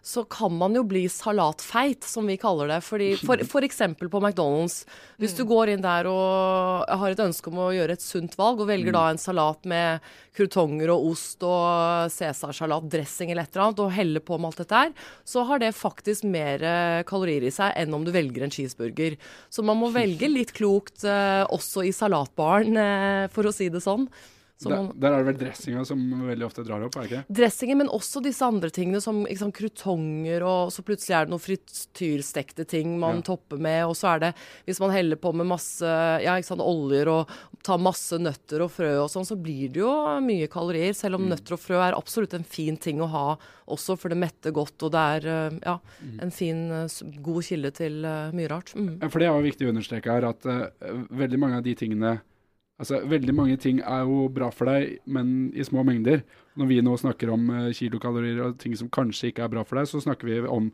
så, 0.00 0.22
kan 0.30 0.54
man 0.56 0.76
jo 0.78 0.84
bli 0.86 1.02
salatfeit, 1.12 2.06
som 2.06 2.30
vi 2.30 2.38
kaller 2.40 2.70
det. 2.70 2.78
Fordi, 2.86 3.10
for, 3.20 3.42
for 3.44 3.66
eksempel 3.66 4.08
på 4.08 4.22
McDonald's. 4.22 4.84
Hvis 5.20 5.34
mm. 5.34 5.40
du 5.40 5.44
går 5.50 5.74
inn 5.74 5.84
der 5.84 6.08
og 6.08 6.88
har 7.02 7.12
et 7.12 7.24
ønske 7.26 7.52
om 7.52 7.60
å 7.66 7.68
gjøre 7.74 7.98
et 7.98 8.06
sunt 8.06 8.38
valg, 8.40 8.62
og 8.62 8.70
velger 8.70 8.94
mm. 8.94 8.96
da 8.96 9.04
en 9.10 9.20
salat 9.20 9.68
med 9.68 10.08
krutonger 10.38 10.94
og 10.94 11.10
ost 11.10 11.44
og 11.44 12.08
cæsarsalat, 12.14 12.88
dressing 12.88 13.34
eller 13.34 13.44
et 13.44 13.52
eller 13.52 13.66
annet, 13.66 13.84
og 13.84 13.94
heller 13.98 14.24
på 14.24 14.38
med 14.38 14.52
alt 14.52 14.64
dette 14.64 14.82
her, 14.86 14.96
så 15.26 15.44
har 15.50 15.60
det 15.60 15.74
faktisk 15.76 16.24
mer 16.30 16.64
kalorier 17.10 17.50
i 17.50 17.52
seg 17.52 17.74
enn 17.76 17.98
om 17.98 18.06
du 18.06 18.14
velger 18.14 18.46
en 18.46 18.54
cheeseburger. 18.54 19.18
Så 19.52 19.66
man 19.66 19.82
må 19.82 19.92
velge 19.92 20.30
litt 20.30 20.54
klokt 20.56 21.04
uh, 21.04 21.44
også 21.50 21.84
i 21.84 21.92
salatbaren, 21.92 22.78
uh, 22.78 23.24
for 23.34 23.50
å 23.50 23.52
si 23.52 23.68
det 23.68 23.82
sånn. 23.84 24.06
Der, 24.60 24.90
der, 24.92 25.14
er 25.14 25.22
det 25.22 25.28
vel 25.30 25.38
dressinga 25.40 25.84
som 25.88 26.00
veldig 26.26 26.44
ofte 26.44 26.64
drar 26.66 26.82
opp, 26.84 26.96
er 26.98 27.06
det 27.06 27.10
ikke? 27.10 27.36
Dressingen, 27.38 27.78
men 27.80 27.92
også 27.92 28.20
disse 28.24 28.44
andre 28.44 28.68
tingene 28.74 29.00
som 29.00 29.22
liksom, 29.24 29.54
krutonger, 29.56 30.44
og 30.44 30.72
så 30.74 30.84
plutselig 30.84 31.16
er 31.16 31.28
det 31.28 31.32
noen 31.32 31.44
frityrstekte 31.44 32.66
ting 32.68 32.98
man 33.00 33.22
ja. 33.22 33.26
topper 33.30 33.62
med, 33.62 33.86
og 33.88 33.96
så 33.96 34.12
er 34.14 34.24
det 34.26 34.32
Hvis 34.66 34.80
man 34.82 34.92
heller 34.92 35.16
på 35.20 35.32
med 35.32 35.48
masse 35.48 35.94
ja, 36.20 36.36
sant, 36.44 36.60
oljer 36.60 37.08
og 37.08 37.32
tar 37.64 37.80
masse 37.80 38.18
nøtter 38.20 38.66
og 38.66 38.72
frø 38.74 38.90
og 39.02 39.08
sånn, 39.12 39.28
så 39.28 39.38
blir 39.40 39.72
det 39.72 39.82
jo 39.82 39.94
mye 40.24 40.48
kalorier. 40.52 40.92
Selv 40.96 41.18
om 41.18 41.26
mm. 41.26 41.32
nøtter 41.34 41.56
og 41.56 41.62
frø 41.62 41.80
er 41.80 41.96
absolutt 41.96 42.36
en 42.36 42.46
fin 42.46 42.76
ting 42.80 43.00
å 43.00 43.08
ha 43.10 43.26
også, 43.70 43.96
for 44.00 44.12
det 44.12 44.18
metter 44.20 44.54
godt, 44.54 44.76
og 44.86 44.92
det 44.94 45.04
er 45.16 45.28
eh, 45.30 45.58
ja, 45.64 45.76
mm. 46.02 46.16
en 46.26 46.34
fin, 46.34 46.64
eh, 46.74 46.96
god 47.24 47.46
kilde 47.46 47.70
til 47.76 48.00
uh, 48.04 48.32
mye 48.36 48.50
rart. 48.50 48.74
Mm. 48.74 48.96
For 49.06 49.22
det 49.22 49.28
er 49.28 49.36
jo 49.36 49.46
viktig 49.46 49.68
å 49.68 49.74
understreke 49.74 50.16
her 50.16 50.26
at 50.30 50.48
uh, 50.48 50.66
veldig 51.22 51.40
mange 51.40 51.60
av 51.60 51.66
de 51.66 51.76
tingene 51.78 52.18
Altså, 52.80 53.02
Veldig 53.04 53.34
mange 53.36 53.58
ting 53.60 53.82
er 53.84 54.06
jo 54.08 54.24
bra 54.32 54.48
for 54.54 54.70
deg, 54.70 55.00
men 55.04 55.50
i 55.52 55.64
små 55.66 55.84
mengder. 55.84 56.22
Når 56.56 56.70
vi 56.70 56.78
nå 56.84 56.94
snakker 57.00 57.32
om 57.34 57.50
uh, 57.52 57.66
kilokalorier 57.76 58.40
og 58.46 58.56
ting 58.62 58.72
som 58.78 58.88
kanskje 58.92 59.30
ikke 59.30 59.44
er 59.44 59.52
bra 59.52 59.64
for 59.68 59.80
deg, 59.80 59.90
så 59.90 60.00
snakker 60.00 60.30
vi 60.30 60.40
om 60.48 60.70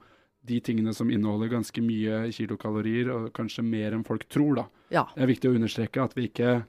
de 0.46 0.60
tingene 0.62 0.94
som 0.94 1.10
inneholder 1.10 1.50
ganske 1.50 1.82
mye 1.82 2.28
kilokalorier, 2.30 3.10
og 3.10 3.32
kanskje 3.34 3.66
mer 3.66 3.96
enn 3.96 4.06
folk 4.06 4.28
tror. 4.30 4.60
da. 4.60 4.66
Ja. 4.94 5.04
Det 5.16 5.26
er 5.26 5.32
viktig 5.32 5.50
å 5.50 5.58
understreke 5.58 6.04
at 6.04 6.14
vi 6.14 6.28
ikke 6.30 6.60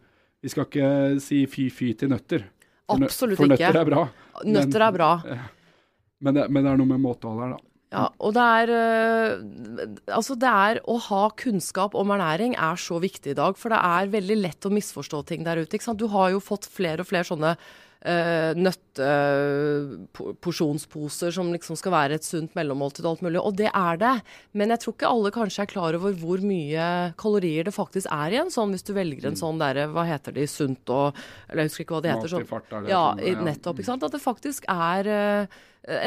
vi 0.41 0.51
skal 0.53 0.67
ikke 0.67 0.89
si 1.23 1.41
fy-fy 1.49 1.93
til 1.97 2.11
nøtter. 2.13 2.45
Absolutt 2.93 3.35
ikke. 3.35 3.41
For 3.41 3.51
nøtter 3.53 3.79
er 3.79 3.87
bra. 3.89 4.03
Nøtter 4.47 4.85
er 4.85 4.93
bra. 4.95 5.09
Men, 5.23 5.39
men, 6.23 6.37
det, 6.37 6.45
men 6.49 6.63
det 6.63 6.71
er 6.71 6.81
noe 6.81 6.91
med 6.93 7.03
måtehold 7.03 7.41
her, 7.43 7.55
da. 7.57 7.76
Ja, 7.87 8.09
og 8.19 8.33
det 8.35 8.43
er 8.43 8.71
øh, 8.75 9.91
Altså, 10.11 10.35
det 10.35 10.49
er 10.51 10.79
å 10.83 10.97
ha 11.05 11.21
kunnskap 11.39 11.95
om 11.95 12.11
ernæring 12.11 12.57
er 12.59 12.79
så 12.81 12.99
viktig 12.99 13.31
i 13.31 13.37
dag. 13.37 13.55
For 13.59 13.71
det 13.71 13.79
er 13.79 14.11
veldig 14.11 14.39
lett 14.41 14.67
å 14.67 14.73
misforstå 14.73 15.23
ting 15.29 15.45
der 15.47 15.61
ute. 15.63 15.77
ikke 15.77 15.87
sant? 15.87 16.01
Du 16.01 16.11
har 16.11 16.33
jo 16.33 16.43
fått 16.43 16.67
flere 16.67 17.05
og 17.05 17.09
flere 17.11 17.27
sånne 17.29 17.55
uh, 18.05 18.53
nøtteporsjonsposer 18.57 21.31
som 21.33 21.53
liksom 21.53 21.75
skal 21.79 21.91
være 21.95 22.13
et 22.17 22.25
sunt 22.27 22.51
mellommåltid 22.57 23.05
og 23.05 23.11
alt 23.15 23.23
mulig. 23.25 23.39
Og 23.41 23.53
det 23.59 23.71
er 23.71 23.95
det. 24.01 24.17
Men 24.57 24.67
jeg 24.73 24.79
tror 24.83 24.93
ikke 24.95 25.13
alle 25.13 25.35
kanskje 25.35 25.61
er 25.65 25.73
klar 25.73 25.93
over 25.97 26.11
hvor 26.19 26.39
mye 26.45 26.85
kalorier 27.19 27.63
det 27.67 27.75
faktisk 27.75 28.07
er 28.13 28.29
i 28.35 28.41
en 28.43 28.53
sånn, 28.53 28.71
hvis 28.75 28.87
du 28.87 28.93
velger 28.97 29.25
en 29.29 29.39
sånn 29.39 29.61
derre, 29.61 29.83
hva 29.93 30.03
heter 30.09 30.31
de, 30.35 30.45
sunt 30.49 30.85
og 30.93 31.07
Eller 31.47 31.61
jeg 31.63 31.69
husker 31.71 31.83
ikke 31.85 31.95
hva 31.97 32.05
det 32.05 32.13
heter. 32.13 32.29
Sånn. 32.35 32.49
fart, 32.49 32.69
er 32.71 32.79
det 32.85 32.91
ja, 32.93 33.05
jeg 33.21 33.35
nettopp. 33.43 33.77
ikke 33.79 33.91
sant? 33.91 34.05
At 34.07 34.15
det 34.15 34.23
faktisk 34.23 34.61
er 34.71 35.01
eh, 35.11 35.45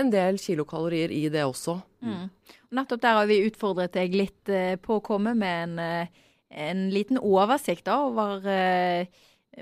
en 0.01 0.09
del 0.13 0.35
kilokalorier 0.41 1.11
i 1.15 1.29
det 1.33 1.45
også. 1.47 1.75
Mm. 2.05 2.27
Nettopp 2.77 3.03
der 3.03 3.15
har 3.19 3.27
vi 3.31 3.47
utfordret 3.49 3.93
deg 3.97 4.09
litt 4.17 4.45
eh, 4.53 4.77
på 4.81 4.91
å 4.99 5.05
komme 5.05 5.33
med 5.39 5.55
en, 5.65 5.75
uh, 5.79 6.07
en 6.51 6.91
liten 6.93 7.19
oversikt 7.19 7.85
da, 7.89 7.97
over 8.07 8.47
uh, 8.47 9.05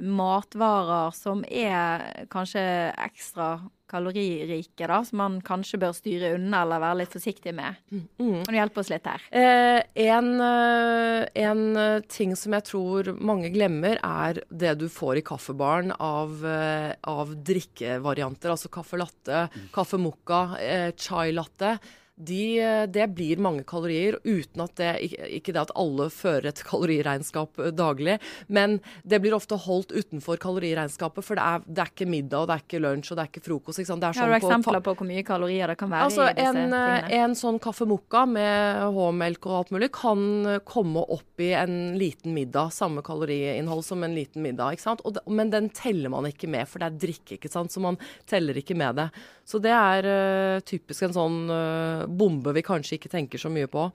matvarer 0.02 1.14
som 1.16 1.44
er 1.48 2.26
kanskje 2.32 2.62
ekstra 2.94 3.56
kaloririke, 3.88 4.86
da, 4.86 4.98
som 5.04 5.20
man 5.22 5.36
kanskje 5.44 5.80
bør 5.80 5.94
styre 5.96 6.34
unna 6.36 6.60
eller 6.64 6.82
være 6.82 6.98
litt 7.00 7.14
forsiktig 7.14 7.54
med. 7.56 7.78
Mm. 7.90 8.42
Kan 8.44 8.52
du 8.52 8.58
hjelpe 8.58 8.82
oss 8.82 8.90
litt 8.92 9.08
her? 9.08 9.24
Eh, 9.32 9.80
en, 10.04 10.28
eh, 10.44 11.22
en 11.44 11.62
eh, 11.80 12.00
ting 12.12 12.34
som 12.36 12.56
jeg 12.56 12.66
tror 12.68 13.14
mange 13.16 13.50
glemmer, 13.54 13.96
er 14.04 14.42
det 14.50 14.74
du 14.82 14.88
får 14.92 15.22
i 15.22 15.24
kaffebaren 15.30 15.94
av, 15.96 16.36
eh, 16.44 16.92
av 17.08 17.32
drikkevarianter. 17.48 18.52
Altså 18.52 18.72
kaffe 18.72 19.00
latte, 19.00 19.46
caffè 19.72 20.00
mocca, 20.00 20.42
eh, 20.60 20.90
chai 20.92 21.32
latte. 21.32 21.78
De, 22.18 22.58
det 22.90 23.04
blir 23.14 23.38
mange 23.38 23.62
kalorier, 23.64 24.16
uten 24.24 24.60
at 24.64 24.74
det 24.74 24.88
ikke- 25.14 25.52
det 25.52 25.60
at 25.62 25.70
alle 25.76 26.08
fører 26.10 26.46
et 26.50 26.62
kaloriregnskap 26.66 27.58
eh, 27.62 27.70
daglig, 27.70 28.18
men 28.48 28.80
det 29.06 29.20
blir 29.22 29.32
ofte 29.36 29.54
holdt 29.56 29.92
utenfor 29.94 30.36
kaloriregnskapet, 30.42 31.22
for 31.24 31.36
det 31.38 31.44
er, 31.44 31.62
det 31.68 31.78
er 31.84 31.92
ikke 31.92 32.08
middag, 32.10 32.40
og 32.42 32.48
det 32.48 32.56
er 32.56 32.64
ikke 32.66 32.80
lunsj, 32.82 33.12
og 33.12 33.16
det 33.18 33.22
er 33.24 33.30
ikke 33.30 33.44
frokost. 33.46 33.78
Ikke 33.78 33.86
sant? 33.92 34.02
Er 34.02 34.12
Har 34.18 34.28
du 34.28 34.34
eksempler 34.34 34.80
på- 34.82 34.94
på 34.94 34.96
hvor 34.98 35.06
mye 35.06 35.22
kalorier 35.22 35.66
det 35.68 35.78
kan 35.78 35.90
være 35.90 36.08
Altså, 36.08 36.26
i 36.30 36.34
disse 36.34 36.48
en, 36.48 36.72
eh, 36.72 37.00
tingene? 37.02 37.12
en 37.22 37.34
sånn 37.34 37.60
kaffe 37.60 37.86
mocca 37.86 38.26
med 38.26 38.94
H-melk 38.94 39.46
og 39.46 39.52
alt 39.58 39.70
mulig 39.70 39.92
kan 39.92 40.60
komme 40.64 41.04
opp 41.08 41.38
i 41.40 41.52
en 41.54 41.96
liten 41.98 42.34
middag. 42.34 42.72
Samme 42.72 43.00
kaloriinnhold 43.02 43.84
som 43.84 44.02
en 44.02 44.14
liten 44.14 44.42
middag. 44.42 44.72
ikke 44.74 44.80
sant? 44.82 45.00
Det, 45.04 45.22
men 45.28 45.50
den 45.50 45.68
teller 45.70 46.08
man 46.10 46.24
ikke 46.24 46.48
med, 46.48 46.66
for 46.66 46.80
det 46.80 46.86
er 46.92 47.06
drikke, 47.06 47.38
ikke 47.38 47.50
sant? 47.50 47.70
så 47.70 47.80
man 47.80 47.96
teller 48.26 48.54
ikke 48.54 48.74
med 48.76 48.96
det. 48.96 49.10
Så 49.48 49.60
det 49.64 49.72
er 49.72 50.08
eh, 50.08 50.60
typisk 50.68 51.06
en 51.06 51.16
sånn 51.16 51.38
eh, 51.52 52.06
bombe 52.20 52.52
vi 52.56 52.64
kanskje 52.66 52.98
ikke 52.98 53.12
tenker 53.14 53.40
så 53.40 53.48
mye 53.52 53.70
på. 53.70 53.86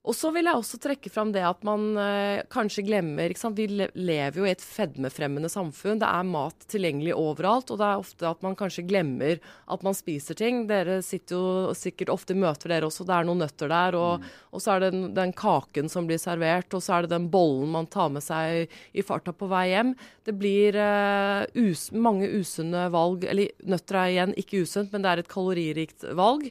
Og 0.00 0.14
så 0.16 0.30
vil 0.32 0.46
jeg 0.48 0.56
også 0.56 0.78
trekke 0.80 1.10
fram 1.12 1.28
det 1.34 1.42
at 1.44 1.60
man 1.66 1.82
eh, 2.00 2.40
kanskje 2.48 2.86
glemmer? 2.86 3.34
Vi 3.52 3.66
lever 3.68 4.38
jo 4.38 4.46
i 4.46 4.52
et 4.54 4.62
fedmefremmende 4.64 5.50
samfunn. 5.52 6.00
Det 6.00 6.08
er 6.08 6.24
mat 6.24 6.64
tilgjengelig 6.72 7.12
overalt, 7.20 7.68
og 7.68 7.82
det 7.82 7.84
er 7.84 8.00
ofte 8.00 8.30
at 8.30 8.40
man 8.46 8.56
kanskje 8.56 8.86
glemmer 8.88 9.36
at 9.68 9.84
man 9.84 9.96
spiser 9.98 10.38
ting. 10.40 10.62
Dere 10.70 11.02
sitter 11.04 11.36
jo 11.36 11.76
sikkert 11.76 12.14
ofte 12.16 12.32
i 12.32 12.40
møter 12.40 12.72
dere 12.72 12.88
også, 12.88 13.04
det 13.04 13.18
er 13.18 13.28
noen 13.28 13.44
nøtter 13.44 13.68
der, 13.68 14.00
og, 14.00 14.24
og 14.56 14.64
så 14.64 14.78
er 14.78 14.86
det 14.86 14.90
den, 14.96 15.06
den 15.20 15.36
kaken 15.36 15.92
som 15.92 16.08
blir 16.08 16.22
servert, 16.22 16.72
og 16.72 16.80
så 16.80 16.96
er 16.96 17.04
det 17.04 17.12
den 17.12 17.28
bollen 17.28 17.68
man 17.76 17.92
tar 17.92 18.08
med 18.14 18.24
seg 18.24 18.72
i 18.96 19.04
farta 19.04 19.36
på 19.36 19.52
vei 19.52 19.66
hjem. 19.74 19.92
Det 20.24 20.38
blir 20.40 20.80
eh, 20.80 21.44
us 21.68 21.90
mange 21.92 22.32
usunne 22.40 22.88
valg, 22.96 23.28
eller 23.28 23.52
nøtter 23.68 24.00
er 24.00 24.16
igjen 24.16 24.38
ikke 24.40 24.64
usunt, 24.64 24.94
men 24.94 25.04
det 25.04 25.12
er 25.12 25.26
et 25.26 25.34
kaloririkt 25.36 26.08
valg. 26.16 26.48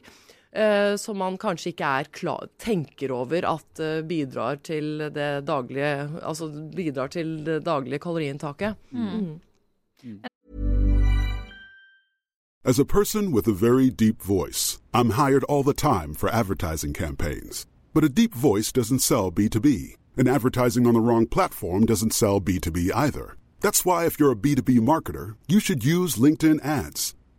Eh, 0.52 0.96
som 0.96 1.18
man 1.18 1.38
kanskje 1.38 1.72
ikke 1.74 1.92
er 2.00 2.10
klar, 2.14 2.48
tenker 2.58 3.12
over 3.14 3.46
at 3.48 3.80
eh, 3.80 4.00
bidrar 4.06 4.60
til 4.66 5.10
det 5.14 5.46
daglige 5.46 6.10
Altså 6.22 6.50
bidrar 6.76 7.08
til 7.08 7.44
det 7.46 7.64
daglige 7.64 7.98
kaloriinntaket. 7.98 8.76
Mm. 8.90 9.40
As 12.62 12.78
a 12.78 12.84
person 12.84 13.32
with 13.32 13.48
a 13.48 13.52
very 13.52 13.90
deep 13.90 14.22
voice, 14.22 14.80
I'm 14.92 15.10
hired 15.10 15.44
all 15.44 15.62
the 15.62 15.72
time 15.72 16.14
for 16.14 16.28
advertising 16.28 16.92
campaigns. 16.92 17.66
But 17.94 18.04
a 18.04 18.08
deep 18.08 18.34
voice 18.34 18.70
doesn't 18.70 19.00
sell 19.00 19.32
B2B, 19.32 19.96
and 20.16 20.28
advertising 20.28 20.86
on 20.86 20.94
the 20.94 21.00
wrong 21.00 21.26
platform 21.26 21.86
doesn't 21.86 22.12
sell 22.12 22.40
B2B 22.40 22.90
either. 22.94 23.36
That's 23.60 23.84
why, 23.84 24.06
if 24.06 24.20
you're 24.20 24.32
a 24.32 24.36
B2B 24.36 24.80
marketer, 24.80 25.36
you 25.48 25.58
should 25.58 25.84
use 25.84 26.16
LinkedIn 26.16 26.64
ads. 26.64 27.14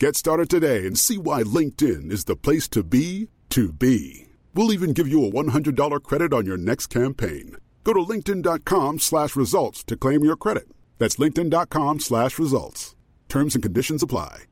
Get 0.00 0.16
started 0.16 0.48
today 0.48 0.86
and 0.86 0.98
see 0.98 1.18
why 1.18 1.42
LinkedIn 1.42 2.10
is 2.10 2.24
the 2.24 2.34
place 2.34 2.68
to 2.68 2.82
be 2.82 3.28
to 3.50 3.70
be. 3.70 4.28
We'll 4.54 4.72
even 4.72 4.94
give 4.94 5.06
you 5.06 5.26
a 5.26 5.30
$100 5.30 6.02
credit 6.02 6.32
on 6.32 6.46
your 6.46 6.56
next 6.56 6.86
campaign. 6.86 7.56
Go 7.84 7.92
to 7.92 8.00
linkedin.com 8.00 9.00
slash 9.00 9.36
results 9.36 9.84
to 9.84 9.98
claim 9.98 10.24
your 10.24 10.36
credit. 10.36 10.70
That's 10.98 11.16
linkedin.com 11.16 12.00
slash 12.00 12.38
results. 12.38 12.96
Terms 13.28 13.54
and 13.54 13.62
conditions 13.62 14.02
apply. 14.02 14.44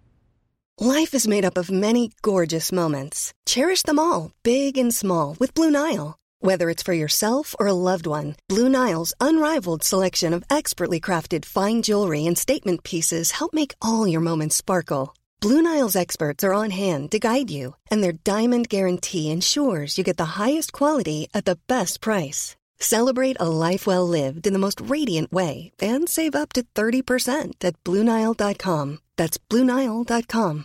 Life 0.80 1.14
is 1.14 1.26
made 1.26 1.46
up 1.46 1.56
of 1.56 1.70
many 1.70 2.12
gorgeous 2.20 2.70
moments. 2.70 3.32
Cherish 3.46 3.84
them 3.84 3.98
all, 3.98 4.32
big 4.42 4.76
and 4.76 4.94
small, 4.94 5.34
with 5.40 5.54
Blue 5.54 5.70
Nile. 5.70 6.18
Whether 6.40 6.68
it's 6.68 6.82
for 6.82 6.92
yourself 6.92 7.54
or 7.58 7.68
a 7.68 7.80
loved 7.88 8.06
one, 8.06 8.36
Blue 8.50 8.68
Nile's 8.68 9.14
unrivaled 9.18 9.82
selection 9.82 10.34
of 10.34 10.44
expertly 10.50 11.00
crafted 11.00 11.46
fine 11.46 11.80
jewelry 11.80 12.26
and 12.26 12.36
statement 12.36 12.82
pieces 12.82 13.30
help 13.30 13.54
make 13.54 13.74
all 13.80 14.06
your 14.06 14.20
moments 14.20 14.56
sparkle. 14.56 15.14
Blue 15.40 15.62
Nile's 15.62 15.94
experts 15.94 16.42
are 16.42 16.52
on 16.52 16.70
hand 16.70 17.12
to 17.12 17.20
guide 17.20 17.48
you, 17.48 17.76
and 17.92 18.02
their 18.02 18.12
diamond 18.24 18.68
guarantee 18.68 19.30
ensures 19.30 19.96
you 19.96 20.02
get 20.02 20.16
the 20.16 20.34
highest 20.36 20.72
quality 20.72 21.28
at 21.32 21.44
the 21.44 21.58
best 21.68 22.00
price. 22.00 22.56
Celebrate 22.80 23.36
a 23.38 23.48
life 23.48 23.86
well 23.86 24.06
lived 24.06 24.48
in 24.48 24.52
the 24.52 24.58
most 24.58 24.80
radiant 24.80 25.32
way 25.32 25.70
and 25.80 26.08
save 26.08 26.34
up 26.34 26.52
to 26.54 26.62
30% 26.74 27.54
at 27.62 27.76
BlueNile.com. 27.84 28.98
That's 29.16 29.38
BlueNile.com. 29.38 30.64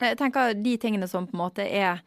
Jeg 0.00 0.18
tenker 0.18 0.52
de 0.52 0.76
tingene 0.76 1.08
som 1.08 1.26
på 1.26 1.32
en 1.32 1.38
måte 1.38 1.62
er 1.62 2.02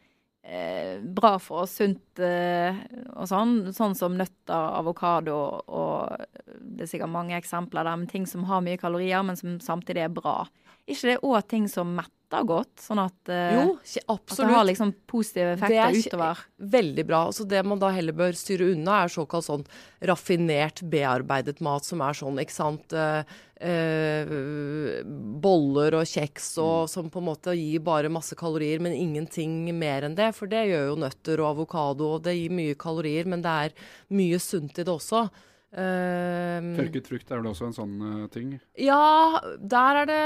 bra 1.02 1.34
for 1.38 1.64
oss, 1.64 1.76
sunt 1.78 2.20
eh, 2.24 2.76
og 3.12 3.28
sånn, 3.28 3.72
sånn 3.76 3.94
som 3.98 4.16
nøtter, 4.16 4.56
avokado 4.80 5.36
og 5.68 6.24
det 6.60 6.86
er 6.86 6.90
sikkert 6.90 7.12
mange 7.12 7.36
eksempler 7.36 7.84
der 7.86 7.98
men 8.00 8.08
ting 8.10 8.26
som 8.26 8.46
har 8.48 8.64
mye 8.64 8.80
kalorier, 8.80 9.22
men 9.26 9.38
som 9.38 9.58
samtidig 9.62 10.06
er 10.06 10.14
bra. 10.14 10.42
Ikke 10.88 11.12
det 11.12 11.20
òg 11.22 11.46
ting 11.48 11.68
som 11.68 11.92
metter 11.96 12.44
godt, 12.46 12.76
sånn 12.78 13.00
at, 13.02 13.28
eh, 13.28 13.56
Jo, 13.56 13.78
absolutt. 14.06 14.30
at 14.30 14.46
det 14.46 14.54
har 14.54 14.64
liksom 14.68 14.94
positive 15.10 15.56
Det 15.56 15.78
er 15.82 15.96
utover? 15.98 16.38
Veldig 16.60 17.06
bra. 17.06 17.26
Altså 17.26 17.46
det 17.48 17.64
man 17.66 17.78
da 17.82 17.90
heller 17.90 18.12
bør 18.14 18.32
styre 18.38 18.70
unna, 18.72 19.02
er 19.02 19.08
såkalt 19.08 19.44
sånn 19.48 19.64
raffinert, 20.00 20.82
bearbeidet 20.88 21.60
mat 21.60 21.84
som 21.84 22.00
er 22.00 22.12
sånn, 22.14 22.38
ikke 22.38 22.54
sant 22.54 22.92
eh, 22.92 23.24
eh, 23.60 25.02
Boller 25.42 25.98
og 25.98 26.06
kjeks 26.06 26.52
og 26.62 26.88
som 26.88 27.10
på 27.10 27.18
en 27.18 27.28
måte 27.30 27.54
gir 27.58 27.82
bare 27.82 28.08
masse 28.12 28.36
kalorier, 28.38 28.80
men 28.80 28.92
ingenting 28.94 29.68
mer 29.76 30.02
enn 30.06 30.14
det. 30.14 30.32
For 30.36 30.46
det 30.46 30.68
gjør 30.70 30.90
jo 30.92 30.96
nøtter 31.02 31.42
og 31.42 31.56
avokado, 31.56 32.14
og 32.14 32.22
det 32.22 32.36
gir 32.38 32.50
mye 32.54 32.78
kalorier, 32.78 33.26
men 33.26 33.42
det 33.42 33.56
er 33.66 33.70
mye 34.14 34.38
sunt 34.38 34.78
i 34.78 34.84
det 34.84 34.94
også. 34.94 35.28
Eh, 35.70 36.64
Tørket 36.74 37.06
frukt 37.06 37.28
er 37.30 37.38
vel 37.38 37.50
også 37.52 37.68
en 37.68 37.74
sånn 37.76 37.92
uh, 38.02 38.24
ting? 38.34 38.56
ja, 38.74 39.38
der 39.62 40.00
er 40.00 40.08
det 40.10 40.22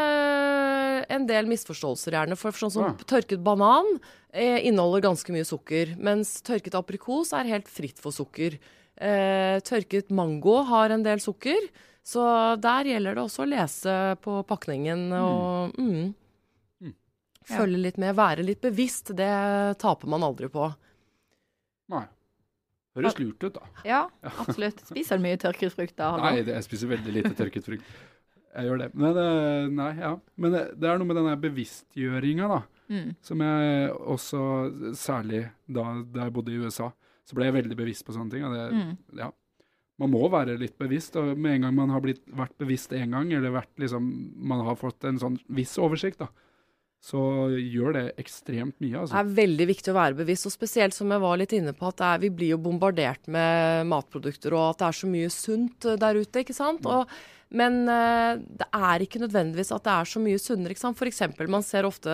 en 1.12 1.26
del 1.28 1.50
misforståelser, 1.50 2.16
gjerne. 2.16 2.38
For 2.40 2.56
sånn 2.56 2.72
som 2.72 2.86
ja. 2.86 2.94
tørket 3.04 3.42
banan 3.44 3.90
eh, 4.32 4.62
inneholder 4.64 5.04
ganske 5.10 5.34
mye 5.34 5.44
sukker, 5.44 5.92
mens 6.00 6.38
tørket 6.46 6.78
aprikos 6.78 7.34
er 7.36 7.50
helt 7.50 7.68
fritt 7.68 8.00
for 8.00 8.16
sukker. 8.16 8.56
Eh, 8.96 9.58
tørket 9.66 10.08
mango 10.14 10.62
har 10.70 10.94
en 10.96 11.04
del 11.04 11.20
sukker, 11.20 11.68
så 12.04 12.24
der 12.60 12.88
gjelder 12.94 13.16
det 13.16 13.24
også 13.26 13.44
å 13.44 13.50
lese 13.52 13.94
på 14.24 14.40
pakningen 14.48 15.08
og 15.20 15.76
mm, 15.80 16.04
Mm. 16.84 16.92
følge 17.58 17.78
litt 17.78 17.98
med. 18.00 18.16
Være 18.16 18.44
litt 18.44 18.60
bevisst, 18.64 19.12
det 19.16 19.28
taper 19.80 20.08
man 20.08 20.24
aldri 20.24 20.48
på. 20.52 20.66
Nei. 21.92 22.06
Høres 22.94 23.16
lurt 23.18 23.42
ut, 23.42 23.56
da. 23.56 23.70
Ja, 23.88 24.02
absolutt. 24.38 24.82
Spiser 24.86 25.18
du 25.18 25.24
mye 25.26 25.38
tørket 25.42 25.72
frukt 25.74 25.96
da? 25.98 26.12
Nei, 26.20 26.36
det, 26.46 26.54
jeg 26.54 26.66
spiser 26.68 26.92
veldig 26.92 27.14
lite 27.16 27.32
tørket 27.38 27.66
frukt. 27.66 27.88
Jeg 28.54 28.68
gjør 28.68 28.78
det. 28.84 28.88
Men, 28.94 29.16
eh, 29.18 29.64
nei, 29.74 29.88
ja. 29.98 30.12
Men 30.38 30.52
det, 30.54 30.60
det 30.78 30.86
er 30.92 31.00
noe 31.00 31.08
med 31.10 31.16
den 31.18 31.26
der 31.26 31.40
bevisstgjøringa, 31.42 32.50
da. 32.52 32.60
Mm. 32.94 33.08
Som 33.24 33.40
jeg 33.42 33.88
også, 34.14 34.42
særlig 35.00 35.40
da, 35.66 35.88
da 36.14 36.28
jeg 36.28 36.34
bodde 36.36 36.52
i 36.54 36.60
USA, 36.62 36.92
så 37.26 37.34
ble 37.38 37.48
jeg 37.48 37.56
veldig 37.56 37.78
bevisst 37.80 38.04
på 38.06 38.14
sånne 38.14 38.30
ting. 38.36 38.44
Det, 38.52 38.68
Mm. 38.76 38.92
ja. 39.18 39.30
man 39.98 40.10
må 40.12 40.28
være 40.30 40.54
litt 40.60 40.78
bevisst. 40.78 41.16
Og 41.18 41.34
med 41.38 41.56
en 41.56 41.66
gang 41.66 41.74
man 41.74 41.90
har 41.90 42.00
blitt, 42.04 42.22
vært 42.30 42.54
bevisst 42.62 42.92
én 42.94 43.10
gang, 43.16 43.32
eller 43.34 43.50
vært, 43.58 43.72
liksom, 43.82 44.06
man 44.36 44.62
har 44.68 44.76
fått 44.78 45.02
en 45.10 45.18
sånn 45.18 45.40
viss 45.48 45.74
oversikt, 45.82 46.22
da, 46.22 46.28
så 47.04 47.20
gjør 47.52 47.92
det 47.98 48.04
ekstremt 48.22 48.78
mye. 48.80 48.94
Det 48.94 49.00
Altså. 49.02 49.18
er 49.20 49.34
veldig 49.36 49.66
viktig 49.68 49.92
å 49.92 49.98
være 49.98 50.16
bevisst, 50.22 50.48
og 50.48 50.54
spesielt 50.54 50.96
som 50.96 51.10
jeg 51.12 51.20
var 51.20 51.36
litt 51.40 51.52
inne 51.52 51.74
på, 51.76 51.90
at 51.90 51.98
det 52.00 52.06
er, 52.08 52.22
vi 52.22 52.30
blir 52.38 52.54
jo 52.54 52.60
bombardert 52.64 53.28
med 53.28 53.84
matprodukter, 53.90 54.56
og 54.56 54.70
at 54.70 54.78
det 54.80 54.88
er 54.88 54.98
så 55.02 55.10
mye 55.12 55.30
sunt 55.34 55.84
eh, 55.90 55.98
der 56.00 56.20
ute, 56.22 56.40
ikke 56.40 56.56
sant. 56.56 56.86
Og, 56.88 57.04
men 57.54 57.84
uh, 57.86 58.34
det 58.38 58.66
er 58.74 59.04
ikke 59.04 59.22
nødvendigvis 59.22 59.70
at 59.74 59.84
det 59.86 59.92
er 59.94 60.10
så 60.10 60.22
mye 60.22 60.40
sunnere. 60.42 60.74
ikke 60.74 60.82
sant? 60.82 61.02
Eksempel, 61.04 61.50
man 61.52 61.64
ser 61.66 61.86
ofte 61.86 62.10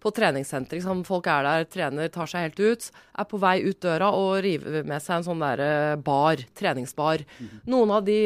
på 0.00 0.12
treningssenter, 0.16 0.78
ikke 0.78 0.86
sant? 0.86 1.08
folk 1.08 1.28
er 1.30 1.46
der, 1.46 1.66
trener, 1.70 2.08
tar 2.12 2.30
seg 2.30 2.48
helt 2.48 2.60
ut, 2.60 2.88
er 3.20 3.28
på 3.28 3.40
vei 3.42 3.56
ut 3.66 3.80
døra 3.82 4.10
og 4.16 4.40
river 4.44 4.86
med 4.88 5.02
seg 5.02 5.18
en 5.18 5.26
sånn 5.26 5.44
der 5.44 5.62
eh, 5.64 5.98
bar, 6.00 6.40
treningsbar. 6.56 7.24
Noen 7.70 7.92
av 7.96 8.06
de 8.06 8.20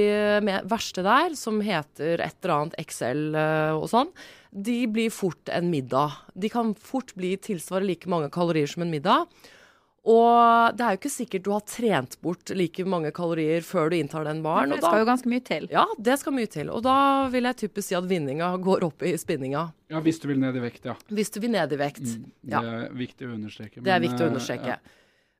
verste 0.70 1.04
der, 1.06 1.34
som 1.38 1.62
heter 1.64 2.22
et 2.22 2.38
eller 2.42 2.54
annet 2.58 2.78
XL 2.84 3.24
eh, 3.40 3.74
og 3.74 3.88
sånn, 3.92 4.12
de 4.54 4.78
blir 4.86 5.10
fort 5.10 5.50
en 5.50 5.70
middag. 5.72 6.14
De 6.38 6.50
kan 6.52 6.74
fort 6.78 7.10
bli 7.18 7.34
tilsvare 7.42 7.86
like 7.88 8.10
mange 8.10 8.30
kalorier 8.34 8.70
som 8.70 8.84
en 8.84 8.92
middag. 8.92 9.26
Og 10.04 10.74
det 10.76 10.84
er 10.84 10.92
jo 10.92 10.98
ikke 11.00 11.10
sikkert 11.14 11.44
du 11.46 11.50
har 11.54 11.62
trent 11.64 12.16
bort 12.20 12.50
like 12.52 12.84
mange 12.84 13.08
kalorier 13.16 13.64
før 13.64 13.88
du 13.88 13.96
inntar 13.96 14.26
den 14.28 14.42
baren. 14.44 14.68
Det 14.74 14.82
da- 14.82 14.90
skal 14.90 15.00
jo 15.00 15.06
ganske 15.08 15.30
mye 15.32 15.44
til. 15.46 15.68
ja, 15.72 15.86
det 15.96 16.18
skal 16.20 16.34
mye 16.36 16.50
til. 16.52 16.68
Og 16.70 16.82
da 16.84 16.96
vil 17.32 17.44
jeg 17.48 17.56
typisk 17.62 17.88
si 17.88 17.94
at 17.96 18.04
vinninga 18.10 18.50
går 18.60 18.84
opp 18.84 19.02
i 19.02 19.14
spinninga. 19.16 19.62
Ja, 19.88 20.00
hvis 20.04 20.20
du 20.20 20.28
vil 20.28 20.38
ned 20.42 20.56
i 20.56 20.60
vekt, 20.60 20.84
ja. 20.84 20.94
Hvis 21.08 21.30
du 21.32 21.40
vil 21.40 21.50
ned 21.56 21.72
i 21.72 21.76
vekt. 21.80 22.04
Det 22.04 22.52
Ja, 22.52 22.60
er 22.60 22.90
viktig 22.92 23.24
å 23.30 23.32
understreke. 23.32 23.80
det 23.82 23.92
er 23.96 24.00
viktig 24.04 24.20
å 24.20 24.28
eh, 24.28 24.32
understreke. 24.34 24.66
ja. 24.66 24.76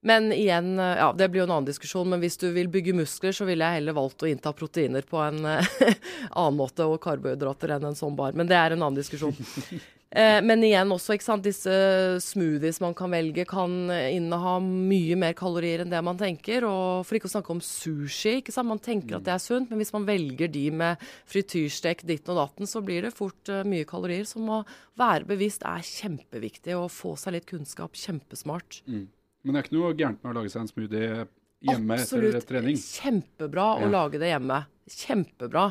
Men 0.05 0.33
igjen, 0.33 0.79
eh, 0.79 0.97
ja, 1.01 1.13
det 1.17 1.31
blir 1.31 1.41
jo 1.41 1.45
en 1.47 1.51
annen 1.59 1.65
diskusjon. 1.69 2.07
Men 2.09 2.21
hvis 2.21 2.37
du 2.39 2.51
vil 2.53 2.69
bygge 2.69 2.93
muskler, 2.95 3.33
så 3.33 3.45
ville 3.47 3.65
jeg 3.65 3.81
heller 3.83 3.95
valgt 3.97 4.21
å 4.25 4.29
innta 4.29 4.53
proteiner 4.53 5.03
på 5.03 5.17
en 5.29 5.45
eh, 5.45 5.65
annen 6.37 6.57
måte, 6.57 6.85
og 6.89 7.01
karbohydrater 7.01 7.77
enn 7.77 7.85
en 7.89 7.95
sånn 7.97 8.17
bar. 8.17 8.33
Men 8.33 8.47
det 8.47 8.57
er 8.57 8.73
en 8.73 8.83
annen 8.83 8.97
diskusjon. 9.01 9.33
Eh, 10.15 10.39
men 10.47 10.63
igjen 10.63 10.93
også, 10.95 11.17
ikke 11.17 11.27
sant, 11.27 11.43
disse 11.43 11.75
smoothies 12.23 12.79
man 12.83 12.95
kan 12.95 13.11
velge, 13.11 13.43
kan 13.51 13.73
inneha 13.91 14.53
mye 14.63 15.17
mer 15.19 15.35
kalorier 15.39 15.83
enn 15.83 15.91
det 15.91 16.03
man 16.07 16.21
tenker. 16.21 16.67
Og 16.69 17.03
for 17.07 17.19
ikke 17.19 17.31
å 17.31 17.35
snakke 17.35 17.55
om 17.57 17.63
sushi. 17.65 18.37
ikke 18.39 18.55
sant, 18.55 18.71
Man 18.71 18.83
tenker 18.83 19.19
at 19.19 19.27
det 19.27 19.35
er 19.35 19.43
sunt, 19.43 19.71
men 19.71 19.83
hvis 19.83 19.93
man 19.97 20.07
velger 20.07 20.49
de 20.55 20.69
med 20.71 21.03
frityrstek 21.31 22.07
ditten 22.07 22.35
og 22.37 22.41
datten, 22.45 22.71
så 22.71 22.83
blir 22.85 23.03
det 23.09 23.15
fort 23.17 23.51
uh, 23.51 23.65
mye 23.67 23.89
kalorier. 23.89 24.25
Så 24.29 24.39
å 24.39 24.63
være 25.01 25.27
bevisst 25.35 25.67
er 25.67 25.83
kjempeviktig. 25.83 26.79
Å 26.79 26.87
få 26.93 27.17
seg 27.19 27.37
litt 27.37 27.51
kunnskap, 27.51 27.99
kjempesmart. 27.99 28.83
Men 28.87 29.53
det 29.53 29.61
er 29.61 29.67
ikke 29.67 29.77
noe 29.77 29.95
gærent 29.99 30.23
med 30.23 30.31
å 30.31 30.39
lage 30.39 30.55
seg 30.55 30.63
en 30.63 30.71
smoothie 30.71 31.27
hjemme 31.65 31.99
Absolutt. 31.99 32.39
etter 32.39 32.49
trening. 32.55 32.79
Absolutt. 32.79 33.03
Kjempebra 33.03 33.69
å 33.83 33.91
lage 33.91 34.21
det 34.23 34.31
hjemme. 34.31 34.63
Kjempebra. 34.95 35.69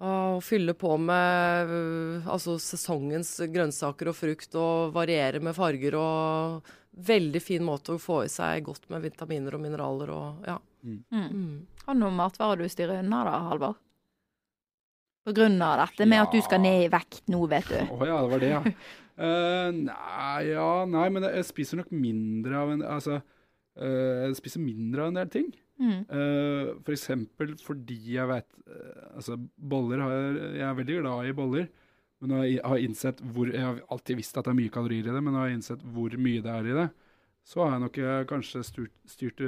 Og 0.00 0.40
fylle 0.40 0.72
på 0.78 0.94
med 0.96 1.72
øh, 1.76 2.28
altså 2.32 2.54
sesongens 2.62 3.34
grønnsaker 3.52 4.08
og 4.08 4.16
frukt, 4.16 4.54
og 4.56 4.94
variere 4.96 5.42
med 5.44 5.56
farger 5.56 5.98
og 6.00 6.70
Veldig 6.90 7.38
fin 7.38 7.62
måte 7.62 7.94
å 7.94 8.00
få 8.02 8.24
i 8.26 8.30
seg 8.30 8.64
godt 8.66 8.88
med 8.90 9.04
vitaminer 9.04 9.54
og 9.54 9.62
mineraler 9.62 10.10
og 10.10 10.48
ja. 10.48 10.56
Mm. 10.82 11.60
Har 11.84 11.94
du 11.94 12.00
noen 12.00 12.16
matvarer 12.18 12.64
du 12.64 12.72
styrer 12.72 12.98
unna 13.04 13.20
da, 13.28 13.36
Halvor? 13.46 13.76
På 15.24 15.34
grunn 15.36 15.60
av 15.62 15.76
dette 15.84 16.08
med 16.08 16.22
at 16.22 16.34
du 16.34 16.40
skal 16.42 16.62
ned 16.64 16.86
i 16.86 16.90
vekt 16.90 17.28
nå, 17.30 17.44
vet 17.50 17.68
du. 17.68 17.78
Å 17.94 18.08
ja, 18.08 18.18
det 18.24 18.32
var 18.32 18.42
det, 18.42 18.50
ja. 18.50 18.60
uh, 19.20 19.68
nei, 19.90 20.40
ja, 20.48 20.70
nei, 20.88 21.06
men 21.14 21.28
jeg 21.28 21.46
spiser 21.46 21.82
nok 21.82 21.92
mindre 21.94 22.58
av 22.58 22.74
en 22.74 22.84
Altså, 22.96 23.20
uh, 23.78 24.14
jeg 24.24 24.38
spiser 24.40 24.64
mindre 24.64 25.04
av 25.04 25.12
en 25.12 25.20
del 25.20 25.32
ting. 25.36 25.50
Mm. 25.80 26.00
Eh, 26.12 26.72
for 26.84 26.92
eksempel 26.92 27.54
fordi 27.64 27.96
jeg 28.12 28.28
vet 28.28 28.48
eh, 28.68 29.04
Altså, 29.14 29.38
boller 29.56 30.02
har 30.04 30.10
jeg 30.12 30.64
er 30.66 30.74
veldig 30.76 30.98
glad 31.00 31.28
i 31.28 31.36
boller. 31.36 31.70
Men 32.20 32.34
når 32.34 32.42
jeg 32.44 32.64
har 32.68 32.82
innsett 32.84 33.22
hvor 33.32 33.48
Jeg 33.48 33.64
har 33.64 33.78
alltid 33.88 34.18
visst 34.18 34.36
at 34.36 34.44
det 34.44 34.52
er 34.52 34.58
mye 34.58 34.72
kalorier 34.72 35.08
i 35.08 35.14
det, 35.14 35.22
men 35.22 35.32
når 35.32 35.46
jeg 35.46 35.48
har 35.48 35.56
innsett 35.56 35.86
hvor 35.94 36.18
mye 36.20 36.44
det 36.44 36.52
er 36.52 36.68
i 36.68 36.76
det, 36.82 36.90
så 37.48 37.64
har 37.64 37.72
jeg 37.74 37.84
nok 37.86 37.98
eh, 38.04 38.18
kanskje 38.28 38.64
styrt, 38.66 38.94
styrt 39.08 39.40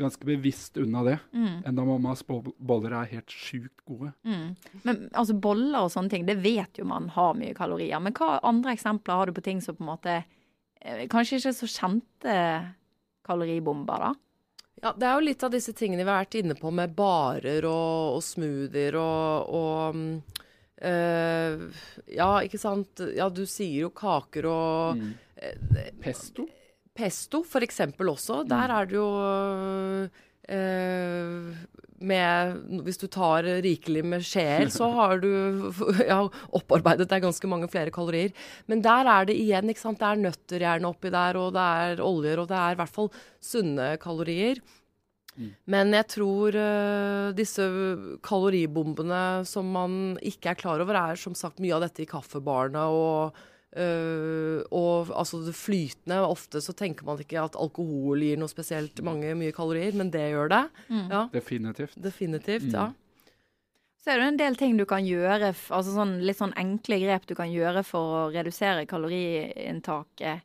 ganske 0.00 0.24
bevisst 0.26 0.80
unna 0.80 1.04
det. 1.06 1.18
Mm. 1.36 1.60
Enda 1.68 1.84
mammas 1.86 2.24
boller 2.26 2.96
er 2.96 3.12
helt 3.12 3.30
sjukt 3.30 3.84
gode. 3.86 4.10
Mm. 4.26 4.56
Men 4.82 5.04
altså 5.12 5.36
boller 5.38 5.84
og 5.84 5.92
sånne 5.92 6.10
ting, 6.14 6.24
det 6.26 6.40
vet 6.40 6.80
jo 6.80 6.88
man 6.88 7.10
har 7.14 7.36
mye 7.38 7.54
kalorier. 7.54 8.00
Men 8.02 8.16
hva 8.16 8.40
andre 8.48 8.72
eksempler 8.74 9.20
har 9.20 9.28
du 9.28 9.36
på 9.36 9.44
ting 9.44 9.60
som 9.62 9.76
på 9.76 9.84
en 9.84 9.92
måte 9.92 10.16
kanskje 11.12 11.38
ikke 11.38 11.54
så 11.60 11.68
kjente 11.70 12.34
kaloribomber, 13.28 14.08
da? 14.08 14.27
Ja, 14.82 14.92
det 14.94 15.06
er 15.08 15.16
jo 15.16 15.26
litt 15.26 15.42
av 15.42 15.54
disse 15.54 15.72
tingene 15.76 16.04
vi 16.04 16.10
har 16.10 16.22
vært 16.22 16.38
inne 16.38 16.54
på 16.58 16.70
med 16.74 16.92
barer 16.96 17.66
og, 17.66 18.18
og 18.18 18.22
smoothier 18.22 18.98
og, 19.00 19.50
og 19.58 19.98
mm, 19.98 20.12
eh, 20.90 21.64
Ja, 22.14 22.30
ikke 22.46 22.60
sant. 22.62 23.02
Ja, 23.16 23.26
du 23.30 23.42
sier 23.48 23.88
jo 23.88 23.90
kaker 23.94 24.48
og 24.50 25.02
Pesto? 26.02 26.46
Pesto 26.98 27.42
for 27.46 27.66
eksempel 27.66 28.10
også. 28.10 28.42
Der 28.48 28.74
er 28.74 28.88
det 28.90 28.98
jo 28.98 29.08
eh, 30.48 31.52
med 32.00 32.82
Hvis 32.86 33.00
du 33.00 33.06
tar 33.10 33.46
rikelig 33.64 34.04
med 34.06 34.24
skjeer, 34.26 34.68
så 34.72 34.90
har 34.94 35.22
du 35.22 35.30
ja, 36.06 36.20
opparbeidet 36.54 37.08
deg 37.10 37.24
ganske 37.24 37.50
mange 37.50 37.68
flere 37.72 37.92
kalorier. 37.94 38.34
Men 38.70 38.82
der 38.84 39.08
er 39.10 39.28
det 39.28 39.38
igjen, 39.38 39.70
ikke 39.70 39.84
sant. 39.84 40.00
Det 40.00 40.08
er 40.08 40.24
nøtter 40.24 40.64
gjerne 40.66 40.90
oppi 40.90 41.12
der, 41.14 41.38
og 41.40 41.54
det 41.56 41.68
er 41.84 42.02
oljer, 42.04 42.42
og 42.42 42.50
det 42.50 42.58
er 42.58 42.76
i 42.76 42.80
hvert 42.82 42.96
fall 42.98 43.12
sunne 43.42 43.94
kalorier. 44.02 44.62
Men 45.70 45.94
jeg 45.94 46.08
tror 46.16 46.56
uh, 46.58 47.30
disse 47.36 47.64
kaloribombene 48.26 49.44
som 49.46 49.68
man 49.70 50.16
ikke 50.18 50.52
er 50.52 50.58
klar 50.58 50.82
over, 50.82 50.98
er 50.98 51.20
som 51.20 51.36
sagt 51.38 51.62
mye 51.62 51.76
av 51.76 51.84
dette 51.86 52.02
i 52.02 52.10
kaffebarene 52.10 52.88
og 52.90 53.38
eh, 53.78 54.62
og 54.74 55.10
altså 55.14 55.40
det 55.46 55.54
flytende. 55.56 56.18
Ofte 56.26 56.60
så 56.64 56.74
tenker 56.76 57.06
man 57.08 57.20
ikke 57.22 57.40
at 57.44 57.56
alkohol 57.58 58.22
gir 58.26 58.40
noe 58.40 58.50
spesielt 58.50 58.98
mange 59.06 59.34
mye 59.38 59.54
kalorier, 59.56 59.94
men 59.98 60.10
det 60.14 60.26
gjør 60.32 60.50
det. 60.54 60.64
Ja, 60.90 61.26
Definitivt. 61.32 61.94
definitivt. 62.02 62.72
Ja. 62.74 62.90
Så 63.98 64.12
er 64.14 64.20
det 64.22 64.26
en 64.30 64.36
del 64.40 64.56
ting 64.56 64.76
du 64.78 64.84
kan 64.88 65.04
gjøre, 65.04 65.50
altså 65.74 65.92
sånn, 65.92 66.18
litt 66.24 66.38
sånn 66.38 66.54
enkle 66.56 67.00
grep 67.02 67.26
du 67.28 67.34
kan 67.36 67.50
gjøre 67.50 67.82
for 67.84 68.12
å 68.20 68.20
redusere 68.32 68.86
kaloriinntaket. 68.88 70.44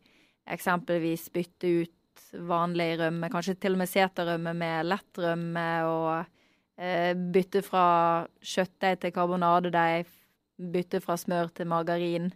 Eksempelvis 0.52 1.30
bytte 1.34 1.69
ut 1.84 2.24
vanlig 2.50 2.98
rømme, 3.00 3.30
kanskje 3.32 3.56
til 3.62 3.76
og 3.78 3.84
med 3.84 3.89
seterrømme 3.91 4.54
med 4.58 4.88
lett 4.89 5.19
rømme, 5.22 5.67
og 5.86 6.82
eh, 6.82 7.13
bytte 7.13 7.62
fra 7.65 7.86
kjøttdeig 8.41 9.00
til 9.04 9.13
karbonadedeig, 9.15 10.10
bytte 10.74 11.00
fra 11.04 11.15
smør 11.17 11.54
til 11.56 11.69
margarin. 11.69 12.32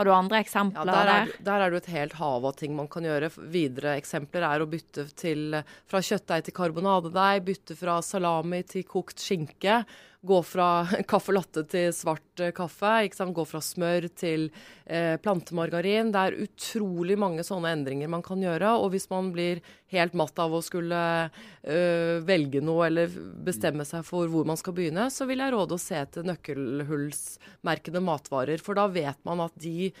Har 0.00 0.08
du 0.08 0.14
andre 0.16 0.38
eksempler 0.40 0.88
der, 0.88 1.04
der? 1.04 1.10
er, 1.12 1.32
der 1.44 1.60
er 1.60 1.68
det 1.68 1.76
jo 1.76 1.80
et 1.82 1.88
helt 1.92 2.14
hav 2.16 2.44
av 2.48 2.54
ting 2.56 2.72
man 2.72 2.86
kan 2.88 3.04
gjøre. 3.04 3.28
Videre 3.52 3.98
eksempler 4.00 4.46
er 4.48 4.62
å 4.64 4.68
bytte 4.70 5.04
til, 5.12 5.58
fra 5.90 6.00
kjøttdeig 6.00 6.46
til 6.46 6.56
karbonadedeig, 6.56 7.42
bytte 7.44 7.76
fra 7.76 7.98
salami 8.00 8.62
til 8.64 8.86
kokt 8.88 9.20
skinke, 9.20 9.82
gå 10.22 10.42
fra 10.42 10.68
kaffe 11.10 11.32
latte 11.34 11.64
til 11.70 11.92
svart 11.96 12.42
eh, 12.42 12.52
kaffe, 12.56 12.92
gå 13.08 13.44
fra 13.48 13.60
smør 13.64 14.08
til 14.18 14.48
eh, 14.84 15.16
plantemargarin. 15.22 16.12
Det 16.12 16.22
er 16.22 16.38
utrolig 16.44 17.16
mange 17.20 17.44
sånne 17.46 17.72
endringer 17.76 18.10
man 18.12 18.24
kan 18.26 18.42
gjøre. 18.42 18.74
Og 18.82 18.92
hvis 18.94 19.08
man 19.12 19.32
blir 19.34 19.62
helt 19.94 20.14
matt 20.18 20.38
av 20.38 20.54
å 20.54 20.62
skulle 20.64 21.00
eh, 21.26 22.20
velge 22.26 22.62
noe 22.64 22.86
eller 22.90 23.10
bestemme 23.46 23.86
seg 23.88 24.04
for 24.06 24.30
hvor 24.30 24.48
man 24.48 24.60
skal 24.60 24.76
begynne, 24.76 25.08
så 25.12 25.26
vil 25.30 25.42
jeg 25.42 25.56
råde 25.56 25.76
å 25.76 25.82
se 25.82 25.98
etter 26.00 26.26
nøkkelhullsmerkede 26.28 28.04
matvarer. 28.04 28.62
For 28.62 28.78
da 28.78 28.88
vet 28.92 29.20
man 29.28 29.46
at 29.46 29.56
de 29.60 29.92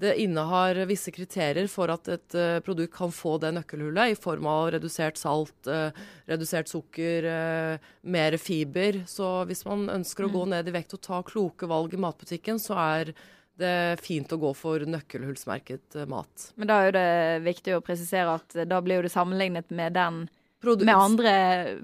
det 0.00 0.16
innehar 0.20 0.74
visse 0.90 1.12
kriterier 1.14 1.68
for 1.70 1.92
at 1.94 2.08
et 2.10 2.34
eh, 2.34 2.58
produkt 2.66 2.94
kan 2.96 3.12
få 3.14 3.36
det 3.42 3.52
nøkkelhullet, 3.54 4.14
i 4.14 4.18
form 4.18 4.48
av 4.50 4.72
redusert 4.74 5.20
salt, 5.20 5.68
eh, 5.70 5.94
redusert 6.30 6.70
sukker, 6.70 7.28
eh, 7.30 7.92
mer 8.02 8.36
fiber. 8.42 9.04
Så 9.06 9.28
hvis 9.46 9.62
man 9.68 9.86
ønsker 10.00 10.26
å 10.26 10.32
gå 10.34 10.44
ned 10.50 10.68
i 10.68 10.74
vekt 10.74 10.96
og 10.98 11.04
ta 11.06 11.22
kloke 11.26 11.70
valg 11.70 11.94
i 11.94 12.02
matbutikken, 12.02 12.58
så 12.58 12.78
er 12.82 13.14
det 13.54 14.00
fint 14.02 14.32
å 14.34 14.40
gå 14.42 14.50
for 14.58 14.82
nøkkelhullsmerket 14.82 16.00
mat. 16.10 16.48
Men 16.58 16.72
da 16.72 16.80
er 16.82 16.96
det 16.96 17.10
viktig 17.44 17.76
å 17.76 17.84
presisere 17.86 18.34
at 18.34 18.56
da 18.66 18.80
blir 18.82 19.06
det 19.06 19.14
sammenlignet 19.14 19.70
med 19.70 19.94
den 19.94 20.24
Produ- 20.64 20.84
med 20.88 20.96
andre 20.96 21.32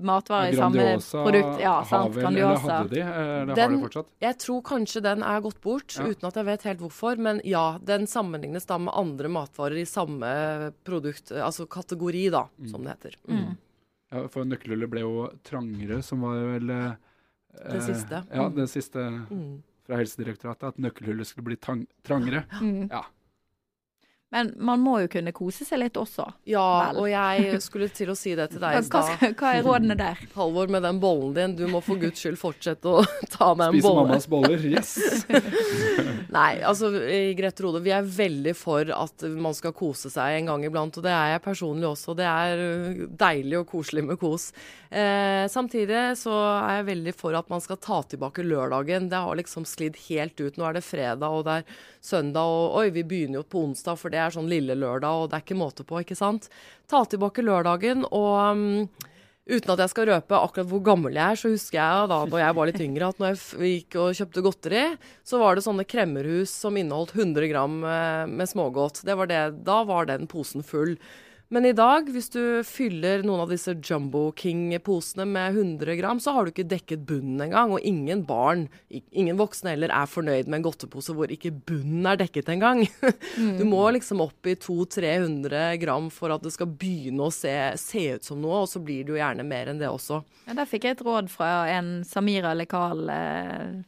matvarer 0.00 0.52
i 0.52 0.56
samme 0.56 0.86
produkt. 1.12 1.60
Ja, 1.60 1.76
sant. 1.84 2.14
vel, 2.16 2.26
eller 2.26 2.56
hadde 2.64 2.88
de, 2.94 3.00
eller 3.00 3.54
den, 3.54 3.58
har 3.58 3.76
de 3.76 3.80
fortsatt? 3.84 4.06
Jeg 4.24 4.38
tror 4.42 4.62
kanskje 4.62 5.02
den 5.04 5.22
er 5.22 5.40
gått 5.44 5.60
bort, 5.60 5.96
Ja. 5.98 6.06
uten 6.08 6.26
at 6.28 6.34
jeg 6.40 6.44
vet 6.50 6.62
helt 6.70 6.80
hvorfor. 6.80 7.18
Men 7.18 7.40
ja, 7.44 7.78
den 7.82 8.06
sammenlignes 8.06 8.66
da 8.66 8.78
med 8.78 8.94
andre 8.96 9.28
matvarer 9.28 9.76
i 9.80 9.84
samme 9.86 10.72
produkt, 10.84 11.30
eh, 11.30 11.44
altså 11.44 11.66
kategori, 11.68 12.30
da, 12.30 12.46
som 12.70 12.82
det 12.84 12.96
heter. 12.96 13.16
Mm. 13.28 13.56
Ja, 14.12 14.26
for 14.28 14.44
nøkkelhullet 14.44 14.90
ble 14.90 15.00
jo 15.04 15.28
trangere, 15.46 16.02
som 16.02 16.20
var 16.22 16.34
vel 16.58 16.70
eh, 16.70 16.92
Det 17.70 17.82
siste. 17.82 18.24
Ja, 18.32 18.48
det 18.48 18.68
siste 18.70 18.98
Mm. 19.30 19.62
fra 19.86 19.96
Helsedirektoratet, 19.98 20.68
at 20.68 20.76
nøkkelhullet 20.78 21.26
skulle 21.26 21.44
bli 21.50 21.56
tang 21.56 21.86
trangere. 22.06 22.44
Mm. 22.60 22.88
Ja. 22.90 23.04
Men 24.30 24.52
man 24.62 24.78
må 24.78 25.00
jo 25.02 25.08
kunne 25.10 25.32
kose 25.34 25.64
seg 25.66 25.80
litt 25.82 25.96
også. 25.98 26.22
Ja, 26.46 26.62
Vel. 26.92 27.00
og 27.02 27.08
jeg 27.10 27.58
skulle 27.64 27.88
til 27.90 28.12
å 28.12 28.14
si 28.14 28.36
det 28.38 28.46
til 28.52 28.62
deg 28.62 28.78
i 28.78 28.82
stad. 28.86 29.24
hva 29.40 29.54
er 29.58 29.64
rådene 29.66 29.96
der? 29.98 30.20
Halvor, 30.38 30.70
med 30.70 30.84
den 30.86 31.00
bollen 31.02 31.32
din, 31.34 31.56
du 31.58 31.64
må 31.70 31.80
for 31.82 31.98
guds 31.98 32.22
skyld 32.22 32.38
fortsette 32.38 32.86
å 32.86 33.02
ta 33.34 33.50
med 33.58 33.74
en 33.74 33.82
bolle. 33.82 33.82
Spise 33.82 33.96
mammas 33.96 34.28
boller. 34.30 34.66
Yes! 34.70 34.92
Nei, 36.36 36.60
altså 36.62 36.92
i 37.02 37.34
Grete 37.34 37.66
Rode, 37.66 37.82
vi 37.82 37.90
er 37.94 38.06
veldig 38.06 38.54
for 38.54 38.92
at 38.94 39.26
man 39.34 39.56
skal 39.58 39.74
kose 39.74 40.12
seg 40.14 40.38
en 40.38 40.52
gang 40.52 40.68
iblant. 40.68 41.00
Og 41.00 41.06
det 41.06 41.14
er 41.14 41.34
jeg 41.34 41.44
personlig 41.48 41.90
også. 41.90 42.14
Det 42.14 42.30
er 42.30 42.62
uh, 42.62 43.04
deilig 43.10 43.58
og 43.64 43.66
koselig 43.74 44.06
med 44.12 44.20
kos. 44.20 44.52
Eh, 44.90 45.44
samtidig 45.50 46.16
så 46.18 46.34
er 46.60 46.80
jeg 46.80 46.88
veldig 46.88 47.14
for 47.18 47.34
at 47.38 47.50
man 47.50 47.62
skal 47.62 47.78
ta 47.82 48.00
tilbake 48.06 48.46
lørdagen. 48.46 49.10
Det 49.10 49.26
har 49.26 49.42
liksom 49.42 49.66
sklidd 49.66 49.98
helt 50.06 50.38
ut. 50.38 50.54
Nå 50.54 50.70
er 50.70 50.78
det 50.78 50.86
fredag 50.86 51.34
og 51.34 51.44
det 51.46 51.60
er 51.60 51.76
søndag, 52.00 52.48
og 52.48 52.78
oi, 52.80 52.86
vi 52.94 53.04
begynner 53.04 53.40
jo 53.40 53.46
på 53.46 53.62
onsdag, 53.66 53.98
for 54.00 54.12
det 54.12 54.19
er 54.22 54.34
sånn 54.34 54.50
lille 54.50 54.76
lørdag, 54.78 55.22
og 55.22 55.30
det 55.30 55.38
er 55.38 55.46
ikke 55.46 55.60
måte 55.60 55.86
på, 55.86 56.02
ikke 56.02 56.18
sant. 56.18 56.50
Ta 56.90 57.04
tilbake 57.08 57.44
lørdagen 57.46 58.06
og 58.10 58.34
um, 58.50 58.66
Uten 59.50 59.72
at 59.72 59.80
jeg 59.82 59.90
skal 59.90 60.06
røpe 60.06 60.38
akkurat 60.38 60.68
hvor 60.70 60.82
gammel 60.84 61.16
jeg 61.16 61.34
er, 61.34 61.38
så 61.40 61.50
husker 61.50 61.78
jeg 61.80 62.10
da 62.12 62.18
når 62.28 62.42
jeg 62.42 62.54
var 62.54 62.68
litt 62.68 62.82
yngre, 62.84 63.08
at 63.08 63.22
når 63.22 63.32
jeg 63.32 63.70
gikk 63.72 63.96
og 63.98 64.18
kjøpte 64.18 64.44
godteri, 64.46 64.82
så 65.26 65.40
var 65.40 65.56
det 65.56 65.64
sånne 65.64 65.86
kremmerhus 65.90 66.52
som 66.62 66.76
inneholdt 66.78 67.16
100 67.16 67.48
gram 67.50 67.80
eh, 67.82 68.28
med 68.30 68.50
smågodt. 68.50 69.02
Det 69.08 69.16
var 69.18 69.30
det, 69.30 69.40
da 69.66 69.80
var 69.88 70.06
den 70.06 70.28
posen 70.30 70.62
full. 70.66 70.94
Men 71.50 71.66
i 71.66 71.72
dag, 71.74 72.06
hvis 72.14 72.28
du 72.30 72.62
fyller 72.62 73.24
noen 73.26 73.40
av 73.42 73.50
disse 73.50 73.72
Jumbo 73.82 74.28
King-posene 74.38 75.24
med 75.26 75.56
100 75.58 75.96
gram, 75.98 76.20
så 76.22 76.30
har 76.36 76.46
du 76.46 76.52
ikke 76.52 76.68
dekket 76.70 77.02
bunnen 77.08 77.42
engang. 77.42 77.72
Og 77.74 77.82
ingen 77.82 78.22
barn, 78.28 78.68
ingen 79.10 79.34
voksne 79.40 79.72
heller, 79.72 79.90
er 79.90 80.06
fornøyd 80.06 80.46
med 80.46 80.60
en 80.60 80.66
godtepose 80.68 81.16
hvor 81.18 81.32
ikke 81.34 81.50
bunnen 81.50 82.06
er 82.06 82.20
dekket 82.22 82.52
engang. 82.54 82.84
Du 83.58 83.64
må 83.66 83.82
liksom 83.90 84.22
opp 84.22 84.46
i 84.46 84.54
200-300 84.62 85.80
gram 85.82 86.06
for 86.14 86.30
at 86.30 86.46
det 86.46 86.54
skal 86.54 86.70
begynne 86.70 87.26
å 87.26 87.34
se, 87.34 87.52
se 87.82 88.06
ut 88.14 88.30
som 88.30 88.38
noe, 88.38 88.62
og 88.62 88.70
så 88.70 88.78
blir 88.84 89.02
det 89.02 89.16
jo 89.16 89.18
gjerne 89.18 89.46
mer 89.50 89.72
enn 89.72 89.82
det 89.82 89.90
også. 89.90 90.22
Ja, 90.46 90.54
der 90.60 90.70
fikk 90.70 90.86
jeg 90.86 91.00
et 91.00 91.06
råd 91.06 91.34
fra 91.34 91.64
en 91.74 91.96
Samira 92.06 92.54
Lekal 92.54 93.10
eh, 93.10 93.80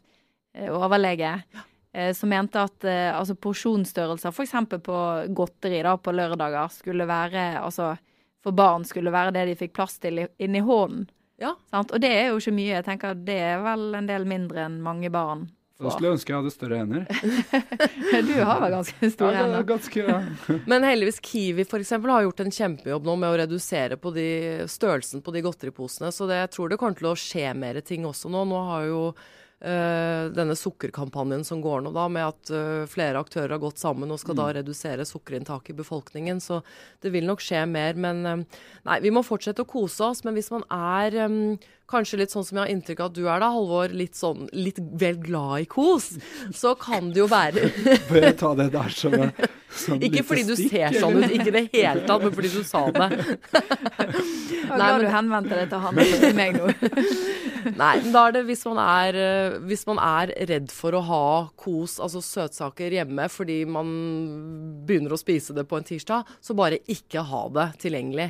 eh, 0.59 0.73
overlege. 0.75 1.37
eh, 1.55 1.69
Som 2.17 2.31
mente 2.33 2.57
at 2.57 2.85
eh, 2.89 3.11
altså 3.13 3.35
porsjonsstørrelser 3.37 4.33
f.eks. 4.33 4.55
på 4.87 4.99
godteri 5.37 5.83
da, 5.85 5.97
på 6.01 6.15
lørdager 6.17 6.71
skulle 6.73 7.05
være 7.07 7.59
altså 7.61 7.91
for 8.43 8.57
barn 8.57 8.83
skulle 8.89 9.13
være 9.15 9.31
det 9.37 9.45
de 9.53 9.57
fikk 9.61 9.75
plass 9.77 9.99
til 10.03 10.25
inni 10.43 10.63
hånden. 10.65 11.05
Ja. 11.39 11.53
Sant? 11.71 11.93
Og 11.95 12.01
det 12.03 12.11
er 12.11 12.31
jo 12.31 12.39
ikke 12.41 12.55
mye. 12.55 12.71
Jeg 12.79 12.87
tenker 12.87 13.15
Det 13.19 13.37
er 13.39 13.61
vel 13.65 13.93
en 13.99 14.07
del 14.09 14.25
mindre 14.29 14.65
enn 14.67 14.81
mange 14.85 15.11
barn 15.11 15.45
Da 15.83 15.91
skulle 15.91 16.11
jeg 16.13 16.17
ønske 16.17 16.31
jeg 16.33 16.39
hadde 16.39 16.53
større 16.55 16.79
hender. 16.79 17.07
Du 18.29 18.33
har 18.47 18.61
vel 18.63 18.75
ganske 18.77 19.11
store 19.11 19.33
Ja, 19.33 19.33
det 19.33 19.43
er 19.43 19.49
hender. 19.49 19.67
ganske, 19.67 20.05
ja. 20.07 20.19
Men 20.71 20.87
heldigvis 20.87 21.19
Kiwi 21.25 21.67
for 21.67 21.83
eksempel, 21.83 22.13
har 22.15 22.27
gjort 22.29 22.45
en 22.45 22.55
kjempejobb 22.55 23.07
nå 23.09 23.17
med 23.19 23.33
å 23.35 23.39
redusere 23.43 23.99
på 23.99 24.15
de, 24.15 24.27
størrelsen 24.71 25.23
på 25.25 25.35
de 25.35 25.43
godteriposene. 25.43 26.13
Så 26.15 26.29
det, 26.31 26.39
jeg 26.45 26.53
tror 26.57 26.71
det 26.73 26.79
kommer 26.83 26.99
til 26.99 27.11
å 27.11 27.17
skje 27.19 27.51
mer 27.59 27.81
ting 27.83 28.07
også 28.07 28.31
nå. 28.31 28.45
Nå 28.53 28.63
har 28.71 28.87
jo 28.91 29.03
eh, 29.11 29.27
denne 29.63 30.57
sukkerkampanjen 30.59 31.45
som 31.47 31.61
går 31.63 31.85
nå, 31.85 31.93
da, 31.95 32.09
med 32.11 32.25
at 32.27 32.51
eh, 32.51 32.87
flere 32.91 33.21
aktører 33.23 33.55
har 33.55 33.63
gått 33.63 33.79
sammen 33.79 34.11
og 34.11 34.19
skal 34.19 34.39
da 34.39 34.49
redusere 34.57 35.07
sukkerinntaket 35.07 35.75
i 35.75 35.79
befolkningen. 35.79 36.41
Så 36.43 36.61
det 37.03 37.13
vil 37.15 37.29
nok 37.29 37.43
skje 37.45 37.63
mer. 37.71 37.95
Men 37.95 38.27
eh, 38.27 38.43
nei, 38.89 38.99
vi 39.05 39.13
må 39.15 39.23
fortsette 39.27 39.63
å 39.63 39.71
kose 39.71 40.09
oss. 40.09 40.25
Men 40.27 40.35
hvis 40.39 40.51
man 40.55 40.67
er 40.75 41.19
eh, 41.27 41.39
kanskje 41.93 42.23
litt 42.23 42.35
sånn 42.35 42.47
som 42.49 42.59
jeg 42.59 42.65
har 42.67 42.75
inntrykk 42.75 43.03
av 43.05 43.11
at 43.13 43.17
du 43.19 43.25
er 43.29 43.43
da, 43.45 43.51
Halvor, 43.55 43.93
litt 44.03 44.19
sånn 44.19 44.47
litt 44.57 44.81
vel 45.01 45.19
glad 45.23 45.67
i 45.67 45.71
kos, 45.71 46.13
så 46.57 46.75
kan 46.81 47.13
det 47.13 47.23
jo 47.23 47.29
være 47.31 47.69
Bør 48.11 48.25
jeg 48.31 48.39
ta 48.41 48.55
det 48.59 48.71
der 48.75 48.97
som 48.97 49.17
en 49.21 49.35
som 49.73 50.03
Ikke 50.05 50.23
fordi 50.27 50.43
du 50.45 50.55
stikk, 50.57 50.73
ser 50.75 50.99
sånn 51.01 51.23
ut, 51.23 51.31
ikke 51.33 51.49
i 51.49 51.55
det 51.55 51.63
hele 51.73 52.03
tatt, 52.09 52.25
men 52.27 52.35
fordi 52.37 52.51
du 52.53 52.61
sa 52.67 52.83
det. 52.93 53.07
Nei, 54.73 54.89
men- 54.89 55.01
du 55.03 55.09
henvendte 55.13 55.57
deg 55.57 55.71
til 55.73 55.83
han, 55.87 56.01
ikke 56.03 56.21
til 56.27 56.37
meg 56.37 56.59
nå. 56.59 56.69
Nei, 57.83 57.93
men 58.03 58.11
da 58.15 58.25
er 58.27 58.35
det 58.37 58.43
hvis 58.49 58.65
man 58.67 58.81
er, 58.83 59.17
eh, 59.23 59.57
hvis 59.71 59.85
man 59.89 60.01
er 60.03 60.33
redd 60.51 60.73
for 60.75 60.97
å 60.99 61.03
ha 61.07 61.27
kos, 61.61 61.99
altså 62.03 62.23
søtsaker 62.25 62.95
hjemme 62.99 63.29
fordi 63.31 63.61
man 63.71 63.93
begynner 64.87 65.15
å 65.15 65.21
spise 65.21 65.55
det 65.57 65.65
på 65.71 65.79
en 65.79 65.87
tirsdag, 65.87 66.29
så 66.43 66.57
bare 66.59 66.81
ikke 66.91 67.23
ha 67.29 67.45
det 67.55 67.69
tilgjengelig. 67.85 68.29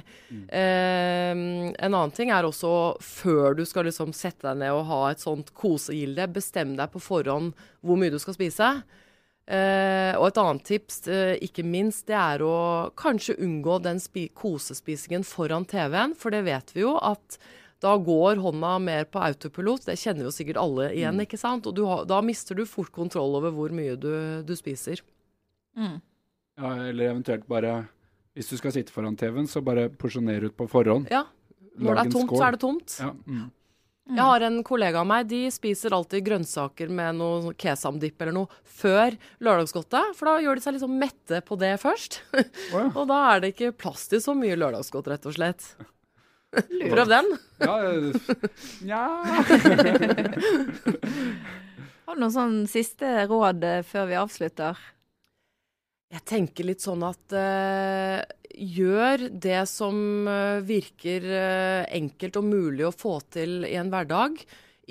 Eh, 0.52 1.32
en 1.32 1.88
annen 1.88 2.14
ting 2.14 2.32
er 2.34 2.46
også 2.48 2.72
før 3.02 3.51
du 3.58 3.64
skal 3.68 3.88
liksom 3.88 4.14
sette 4.16 4.46
deg 4.46 4.60
ned 4.62 4.74
og 4.74 4.86
ha 4.90 5.00
et 5.10 5.22
sånt 5.22 5.52
kosegilde, 5.58 6.28
bestem 6.34 6.76
deg 6.78 6.92
på 6.92 7.02
forhånd 7.02 7.56
hvor 7.80 7.98
mye 8.00 8.12
du 8.12 8.18
skal 8.22 8.36
spise. 8.36 8.74
Uh, 9.42 10.14
og 10.20 10.28
et 10.28 10.38
annet 10.38 10.62
tips, 10.68 11.00
uh, 11.10 11.34
ikke 11.42 11.64
minst, 11.66 12.06
det 12.06 12.14
er 12.14 12.44
å 12.46 12.92
kanskje 12.96 13.34
unngå 13.42 13.80
den 13.82 13.98
spi 14.00 14.28
kosespisingen 14.38 15.26
foran 15.26 15.66
TV-en. 15.68 16.14
For 16.18 16.34
det 16.34 16.44
vet 16.46 16.70
vi 16.76 16.84
jo 16.84 16.94
at 17.02 17.40
da 17.82 17.96
går 17.98 18.38
hånda 18.38 18.76
mer 18.78 19.08
på 19.10 19.18
autopilot. 19.18 19.88
Det 19.88 19.98
kjenner 19.98 20.28
jo 20.28 20.34
sikkert 20.34 20.60
alle 20.62 20.92
igjen, 20.94 21.18
ikke 21.24 21.40
sant? 21.40 21.66
Og 21.66 21.74
du 21.74 21.82
har, 21.88 22.04
da 22.06 22.20
mister 22.22 22.54
du 22.54 22.62
fort 22.70 22.92
kontroll 22.94 23.34
over 23.40 23.50
hvor 23.56 23.74
mye 23.74 23.96
du, 23.98 24.12
du 24.46 24.54
spiser. 24.58 25.02
Mm. 25.74 25.98
Ja, 26.60 26.70
eller 26.90 27.14
eventuelt 27.14 27.46
bare 27.48 27.86
Hvis 28.36 28.50
du 28.50 28.58
skal 28.60 28.74
sitte 28.74 28.92
foran 28.92 29.16
TV-en, 29.16 29.48
så 29.48 29.60
bare 29.64 29.90
porsjoner 29.90 30.46
ut 30.46 30.54
på 30.56 30.64
forhånd. 30.70 31.10
Ja. 31.12 31.26
Når 31.78 31.98
det 31.98 32.04
er 32.04 32.14
tomt, 32.14 32.32
så 32.36 32.44
er 32.46 32.56
det 32.56 32.62
tomt. 32.62 32.96
Ja, 33.00 33.10
mm. 33.12 33.50
Mm. 34.02 34.16
Jeg 34.18 34.26
har 34.26 34.42
en 34.42 34.56
kollega 34.66 34.98
av 34.98 35.06
meg, 35.06 35.28
de 35.30 35.44
spiser 35.54 35.94
alltid 35.94 36.24
grønnsaker 36.26 36.90
med 36.90 37.20
noe 37.20 37.52
kesamdipp 37.54 38.18
eller 38.20 38.34
noe 38.34 38.50
før 38.66 39.14
lørdagsgodtet. 39.38 40.16
For 40.18 40.28
da 40.28 40.42
gjør 40.42 40.58
de 40.58 40.64
seg 40.64 40.74
liksom 40.76 40.96
mette 40.98 41.38
på 41.46 41.58
det 41.60 41.76
først. 41.82 42.20
Oh, 42.72 42.80
ja. 42.80 42.88
og 42.96 43.08
da 43.10 43.18
er 43.30 43.42
det 43.42 43.52
ikke 43.52 43.74
plass 43.84 44.06
til 44.10 44.20
så 44.24 44.34
mye 44.36 44.56
lørdagsgodt, 44.58 45.10
rett 45.12 45.26
og 45.28 45.34
slett. 45.36 45.66
Prøv 46.52 47.08
den. 47.08 47.28
Ja, 47.62 47.74
nja 48.84 49.02
Har 52.02 52.16
du 52.16 52.20
noen 52.20 52.34
sånn 52.34 52.56
siste 52.68 53.26
råd 53.30 53.64
eh, 53.64 53.84
før 53.86 54.08
vi 54.10 54.18
avslutter? 54.20 54.80
Jeg 56.12 56.26
tenker 56.28 56.66
litt 56.68 56.84
sånn 56.84 57.00
at 57.08 57.32
uh, 57.32 58.20
gjør 58.52 59.30
det 59.32 59.62
som 59.70 59.96
eh, 60.28 60.58
virker 60.68 61.24
uh, 61.24 61.88
enkelt 61.88 62.36
og 62.36 62.44
mulig 62.44 62.84
å 62.84 62.92
få 62.92 63.14
til 63.32 63.64
i 63.64 63.78
en 63.80 63.88
hverdag. 63.88 64.36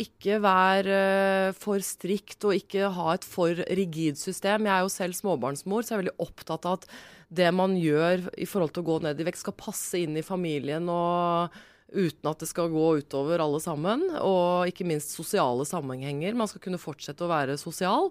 Ikke 0.02 0.40
vær 0.42 0.90
uh, 0.90 1.54
for 1.54 1.86
strikt 1.86 2.42
og 2.50 2.58
ikke 2.58 2.90
ha 2.96 3.12
et 3.14 3.28
for 3.28 3.54
rigid 3.78 4.18
system. 4.18 4.66
Jeg 4.66 4.74
er 4.74 4.88
jo 4.88 4.94
selv 4.96 5.20
småbarnsmor, 5.20 5.86
så 5.86 5.94
jeg 5.94 6.00
er 6.00 6.04
veldig 6.08 6.26
opptatt 6.26 6.66
av 6.66 6.80
at 6.80 6.90
det 7.30 7.54
man 7.54 7.78
gjør 7.78 8.26
i 8.42 8.50
forhold 8.50 8.74
til 8.74 8.82
å 8.82 8.90
gå 8.90 8.98
ned 9.06 9.22
i 9.22 9.30
vekt, 9.30 9.44
skal 9.44 9.60
passe 9.62 10.02
inn 10.02 10.18
i 10.18 10.26
familien 10.26 10.90
og 10.90 11.54
uten 11.92 12.32
at 12.32 12.42
det 12.42 12.50
skal 12.50 12.74
gå 12.74 12.90
utover 13.04 13.46
alle 13.46 13.62
sammen. 13.62 14.10
Og 14.26 14.74
ikke 14.74 14.90
minst 14.90 15.14
sosiale 15.14 15.70
sammenhenger. 15.70 16.34
Man 16.34 16.50
skal 16.50 16.66
kunne 16.66 16.82
fortsette 16.82 17.28
å 17.28 17.32
være 17.32 17.62
sosial. 17.62 18.10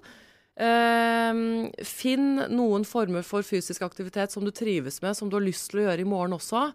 Ehm, 0.60 1.70
finn 1.86 2.34
noen 2.52 2.84
former 2.84 3.24
for 3.24 3.46
fysisk 3.46 3.84
aktivitet 3.86 4.34
som 4.34 4.44
du 4.44 4.52
trives 4.52 5.00
med, 5.00 5.16
som 5.16 5.30
du 5.30 5.38
har 5.38 5.44
lyst 5.46 5.70
til 5.70 5.80
å 5.80 5.86
gjøre 5.88 6.04
i 6.04 6.08
morgen 6.08 6.36
også. 6.36 6.68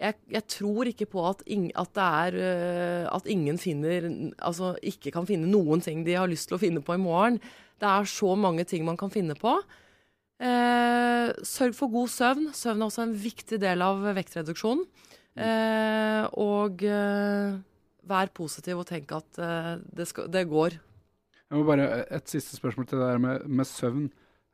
Jeg, 0.00 0.16
jeg 0.32 0.44
tror 0.48 0.88
ikke 0.88 1.08
på 1.12 1.24
at, 1.28 1.42
ing, 1.48 1.68
at 1.76 1.92
det 1.96 2.04
er 2.04 2.36
øh, 2.40 3.06
at 3.12 3.26
ingen 3.28 3.58
finner 3.60 4.06
Altså 4.40 4.70
ikke 4.80 5.12
kan 5.12 5.26
finne 5.28 5.50
noen 5.50 5.82
ting 5.84 6.06
de 6.06 6.14
har 6.16 6.30
lyst 6.30 6.48
til 6.48 6.56
å 6.56 6.62
finne 6.62 6.80
på 6.84 6.96
i 6.96 7.02
morgen. 7.02 7.36
Det 7.80 7.88
er 7.88 8.08
så 8.08 8.32
mange 8.36 8.64
ting 8.68 8.84
man 8.84 8.96
kan 9.00 9.12
finne 9.12 9.36
på. 9.36 9.58
Eh, 10.40 11.32
sørg 11.44 11.76
for 11.76 11.92
god 11.92 12.12
søvn. 12.12 12.48
Søvn 12.56 12.80
er 12.80 12.88
også 12.88 13.04
en 13.04 13.16
viktig 13.24 13.60
del 13.60 13.84
av 13.84 14.00
vektreduksjonen. 14.16 14.86
Eh, 15.40 16.24
og 16.40 16.84
eh, 16.84 17.60
vær 18.10 18.32
positiv 18.36 18.80
og 18.82 18.88
tenk 18.88 19.12
at 19.16 19.40
eh, 19.40 19.74
det, 19.96 20.08
skal, 20.08 20.28
det 20.32 20.48
går. 20.48 20.80
Jeg 21.50 21.58
må 21.58 21.66
bare 21.66 22.04
Et 22.14 22.30
siste 22.30 22.56
spørsmål 22.56 22.86
til 22.86 23.00
det 23.00 23.08
der 23.08 23.22
med, 23.22 23.46
med 23.46 23.66
søvn. 23.66 24.10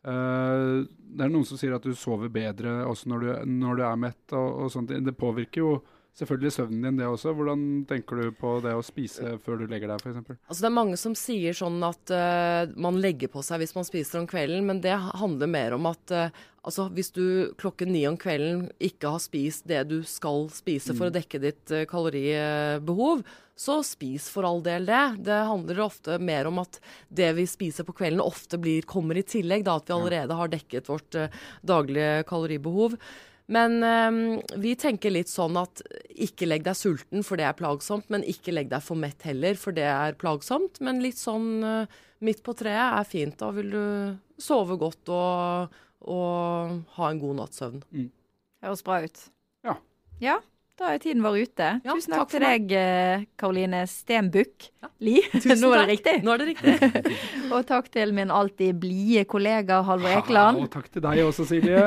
Uh, 0.06 0.86
det 0.86 1.24
er 1.24 1.32
noen 1.32 1.44
som 1.48 1.58
sier 1.58 1.74
at 1.76 1.84
du 1.84 1.92
sover 1.98 2.30
bedre 2.32 2.84
også 2.86 3.10
når 3.10 3.24
du, 3.24 3.30
når 3.58 3.78
du 3.78 3.82
er 3.84 4.00
mett. 4.00 4.24
og, 4.32 4.48
og 4.64 4.72
sånt. 4.72 4.94
Det 5.04 5.16
påvirker 5.18 5.60
jo 5.60 5.72
selvfølgelig 6.16 6.52
søvnen 6.54 6.84
din, 6.86 6.98
det 7.00 7.06
også. 7.08 7.32
Hvordan 7.36 7.62
tenker 7.88 8.20
du 8.20 8.32
på 8.36 8.56
det 8.64 8.72
å 8.76 8.84
spise 8.84 9.36
før 9.44 9.60
du 9.60 9.66
legger 9.70 9.92
deg, 9.92 10.02
f.eks.? 10.02 10.36
Altså 10.48 10.64
Det 10.64 10.68
er 10.70 10.76
mange 10.78 10.98
som 11.00 11.16
sier 11.18 11.56
sånn 11.56 11.78
at 11.86 12.12
uh, 12.12 12.72
man 12.80 13.00
legger 13.02 13.32
på 13.32 13.44
seg 13.44 13.62
hvis 13.62 13.76
man 13.76 13.88
spiser 13.88 14.22
om 14.22 14.28
kvelden, 14.30 14.64
men 14.68 14.82
det 14.84 14.96
handler 14.96 15.50
mer 15.52 15.76
om 15.76 15.88
at 15.90 16.14
uh, 16.14 16.44
altså 16.66 16.88
hvis 16.96 17.12
du 17.16 17.24
klokken 17.60 17.92
ni 17.92 18.06
om 18.08 18.16
kvelden 18.20 18.68
ikke 18.82 19.12
har 19.16 19.22
spist 19.22 19.68
det 19.68 19.84
du 19.90 20.00
skal 20.08 20.48
spise 20.54 20.96
for 20.96 21.10
å 21.10 21.14
dekke 21.14 21.42
ditt 21.42 21.74
uh, 21.74 21.84
kaloribehov, 21.90 23.26
så 23.56 23.78
spis 23.84 24.26
for 24.28 24.44
all 24.44 24.58
del 24.64 24.88
det. 24.88 25.04
Det 25.28 25.36
handler 25.48 25.84
ofte 25.86 26.18
mer 26.20 26.48
om 26.48 26.60
at 26.60 26.80
det 27.08 27.30
vi 27.38 27.46
spiser 27.48 27.86
på 27.88 27.94
kvelden 27.96 28.20
ofte 28.24 28.60
blir, 28.60 28.84
kommer 28.88 29.16
i 29.16 29.24
tillegg, 29.24 29.64
da 29.64 29.78
at 29.80 29.88
vi 29.88 29.96
allerede 29.96 30.36
har 30.36 30.52
dekket 30.52 30.90
vårt 30.92 31.16
daglige 31.64 32.20
kaloribehov. 32.28 32.98
Men 33.52 33.78
um, 33.82 34.18
vi 34.58 34.72
tenker 34.78 35.12
litt 35.14 35.30
sånn 35.30 35.54
at 35.60 35.82
ikke 36.10 36.48
legg 36.48 36.64
deg 36.66 36.74
sulten, 36.74 37.22
for 37.26 37.38
det 37.38 37.46
er 37.46 37.58
plagsomt. 37.58 38.08
Men 38.10 38.26
ikke 38.26 38.54
legg 38.54 38.72
deg 38.72 38.82
for 38.82 38.98
mett 38.98 39.22
heller, 39.28 39.58
for 39.60 39.76
det 39.76 39.86
er 39.86 40.18
plagsomt. 40.18 40.80
Men 40.84 41.02
litt 41.04 41.20
sånn 41.20 41.62
uh, 41.62 42.00
midt 42.26 42.42
på 42.46 42.56
treet 42.58 42.98
er 42.98 43.06
fint. 43.06 43.38
Da 43.38 43.52
vil 43.54 43.70
du 43.74 43.84
sove 44.42 44.78
godt 44.80 45.14
og, 45.14 45.78
og 46.10 46.76
ha 46.98 47.10
en 47.12 47.22
god 47.22 47.40
natts 47.42 47.62
søvn. 47.62 47.80
Høres 48.66 48.84
bra 48.86 49.00
ut. 49.06 49.24
Ja. 49.66 49.78
Ja, 50.22 50.40
da 50.76 50.90
er 50.92 51.00
tiden 51.00 51.22
vår 51.24 51.38
ute. 51.46 51.68
Ja, 51.86 51.94
Tusen 51.96 52.12
takk, 52.12 52.26
takk 52.26 52.32
til 52.34 52.42
deg, 52.44 52.72
eh, 52.76 53.22
Karoline 53.40 53.78
Stenbukk 53.88 54.66
Ja. 54.84 54.90
Li. 55.00 55.14
Nå 55.62 55.70
er 55.72 55.82
det 55.82 55.86
riktig. 55.94 56.14
Nå 56.24 56.34
er 56.34 56.42
det 56.42 56.48
riktig. 56.50 57.12
Og 57.54 57.64
takk 57.68 57.88
til 57.94 58.12
min 58.16 58.32
alltid 58.32 58.76
blide 58.82 59.24
kollega 59.28 59.78
Halvor 59.86 60.12
Ja, 60.12 60.44
og 60.52 60.68
takk 60.72 60.90
til 60.92 61.04
deg 61.04 61.22
også, 61.24 61.46
Silje. 61.48 61.86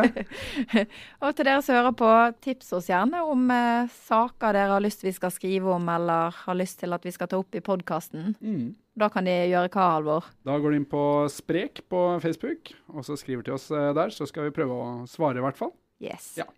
Og 1.23 1.35
til 1.37 1.45
dere 1.45 1.61
som 1.65 1.77
hører 1.77 1.95
på, 1.99 2.09
tips 2.41 2.73
oss 2.79 2.89
gjerne 2.89 3.21
om 3.29 3.45
eh, 3.53 3.91
saker 4.07 4.57
dere 4.57 4.73
har 4.73 4.83
lyst 4.85 5.05
vi 5.05 5.13
skal 5.15 5.33
skrive 5.35 5.75
om, 5.75 5.85
eller 5.93 6.33
har 6.45 6.57
lyst 6.57 6.81
til 6.81 6.95
at 6.97 7.05
vi 7.05 7.13
skal 7.13 7.29
ta 7.29 7.37
opp 7.41 7.57
i 7.57 7.63
podkasten. 7.65 8.33
Mm. 8.41 8.73
Da 8.99 9.11
kan 9.13 9.29
de 9.29 9.35
gjøre 9.51 9.69
hva, 9.69 9.91
Halvor? 9.99 10.31
Da 10.47 10.57
går 10.59 10.73
de 10.73 10.81
inn 10.81 10.89
på 10.89 11.03
Sprek 11.31 11.85
på 11.91 12.01
Facebook, 12.23 12.73
og 12.89 13.05
så 13.07 13.19
skriver 13.19 13.45
til 13.45 13.59
oss 13.59 13.69
eh, 13.69 13.91
der. 13.97 14.15
Så 14.15 14.27
skal 14.29 14.49
vi 14.49 14.55
prøve 14.57 14.75
å 14.81 14.89
svare, 15.09 15.37
i 15.37 15.45
hvert 15.45 15.59
fall. 15.61 15.75
Yes. 16.01 16.33
Ja. 16.39 16.49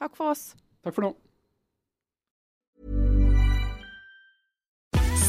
Takk 0.00 0.14
for 0.18 0.36
oss. 0.36 0.50
Takk 0.84 0.96
for 0.96 1.08
nå. 1.08 1.14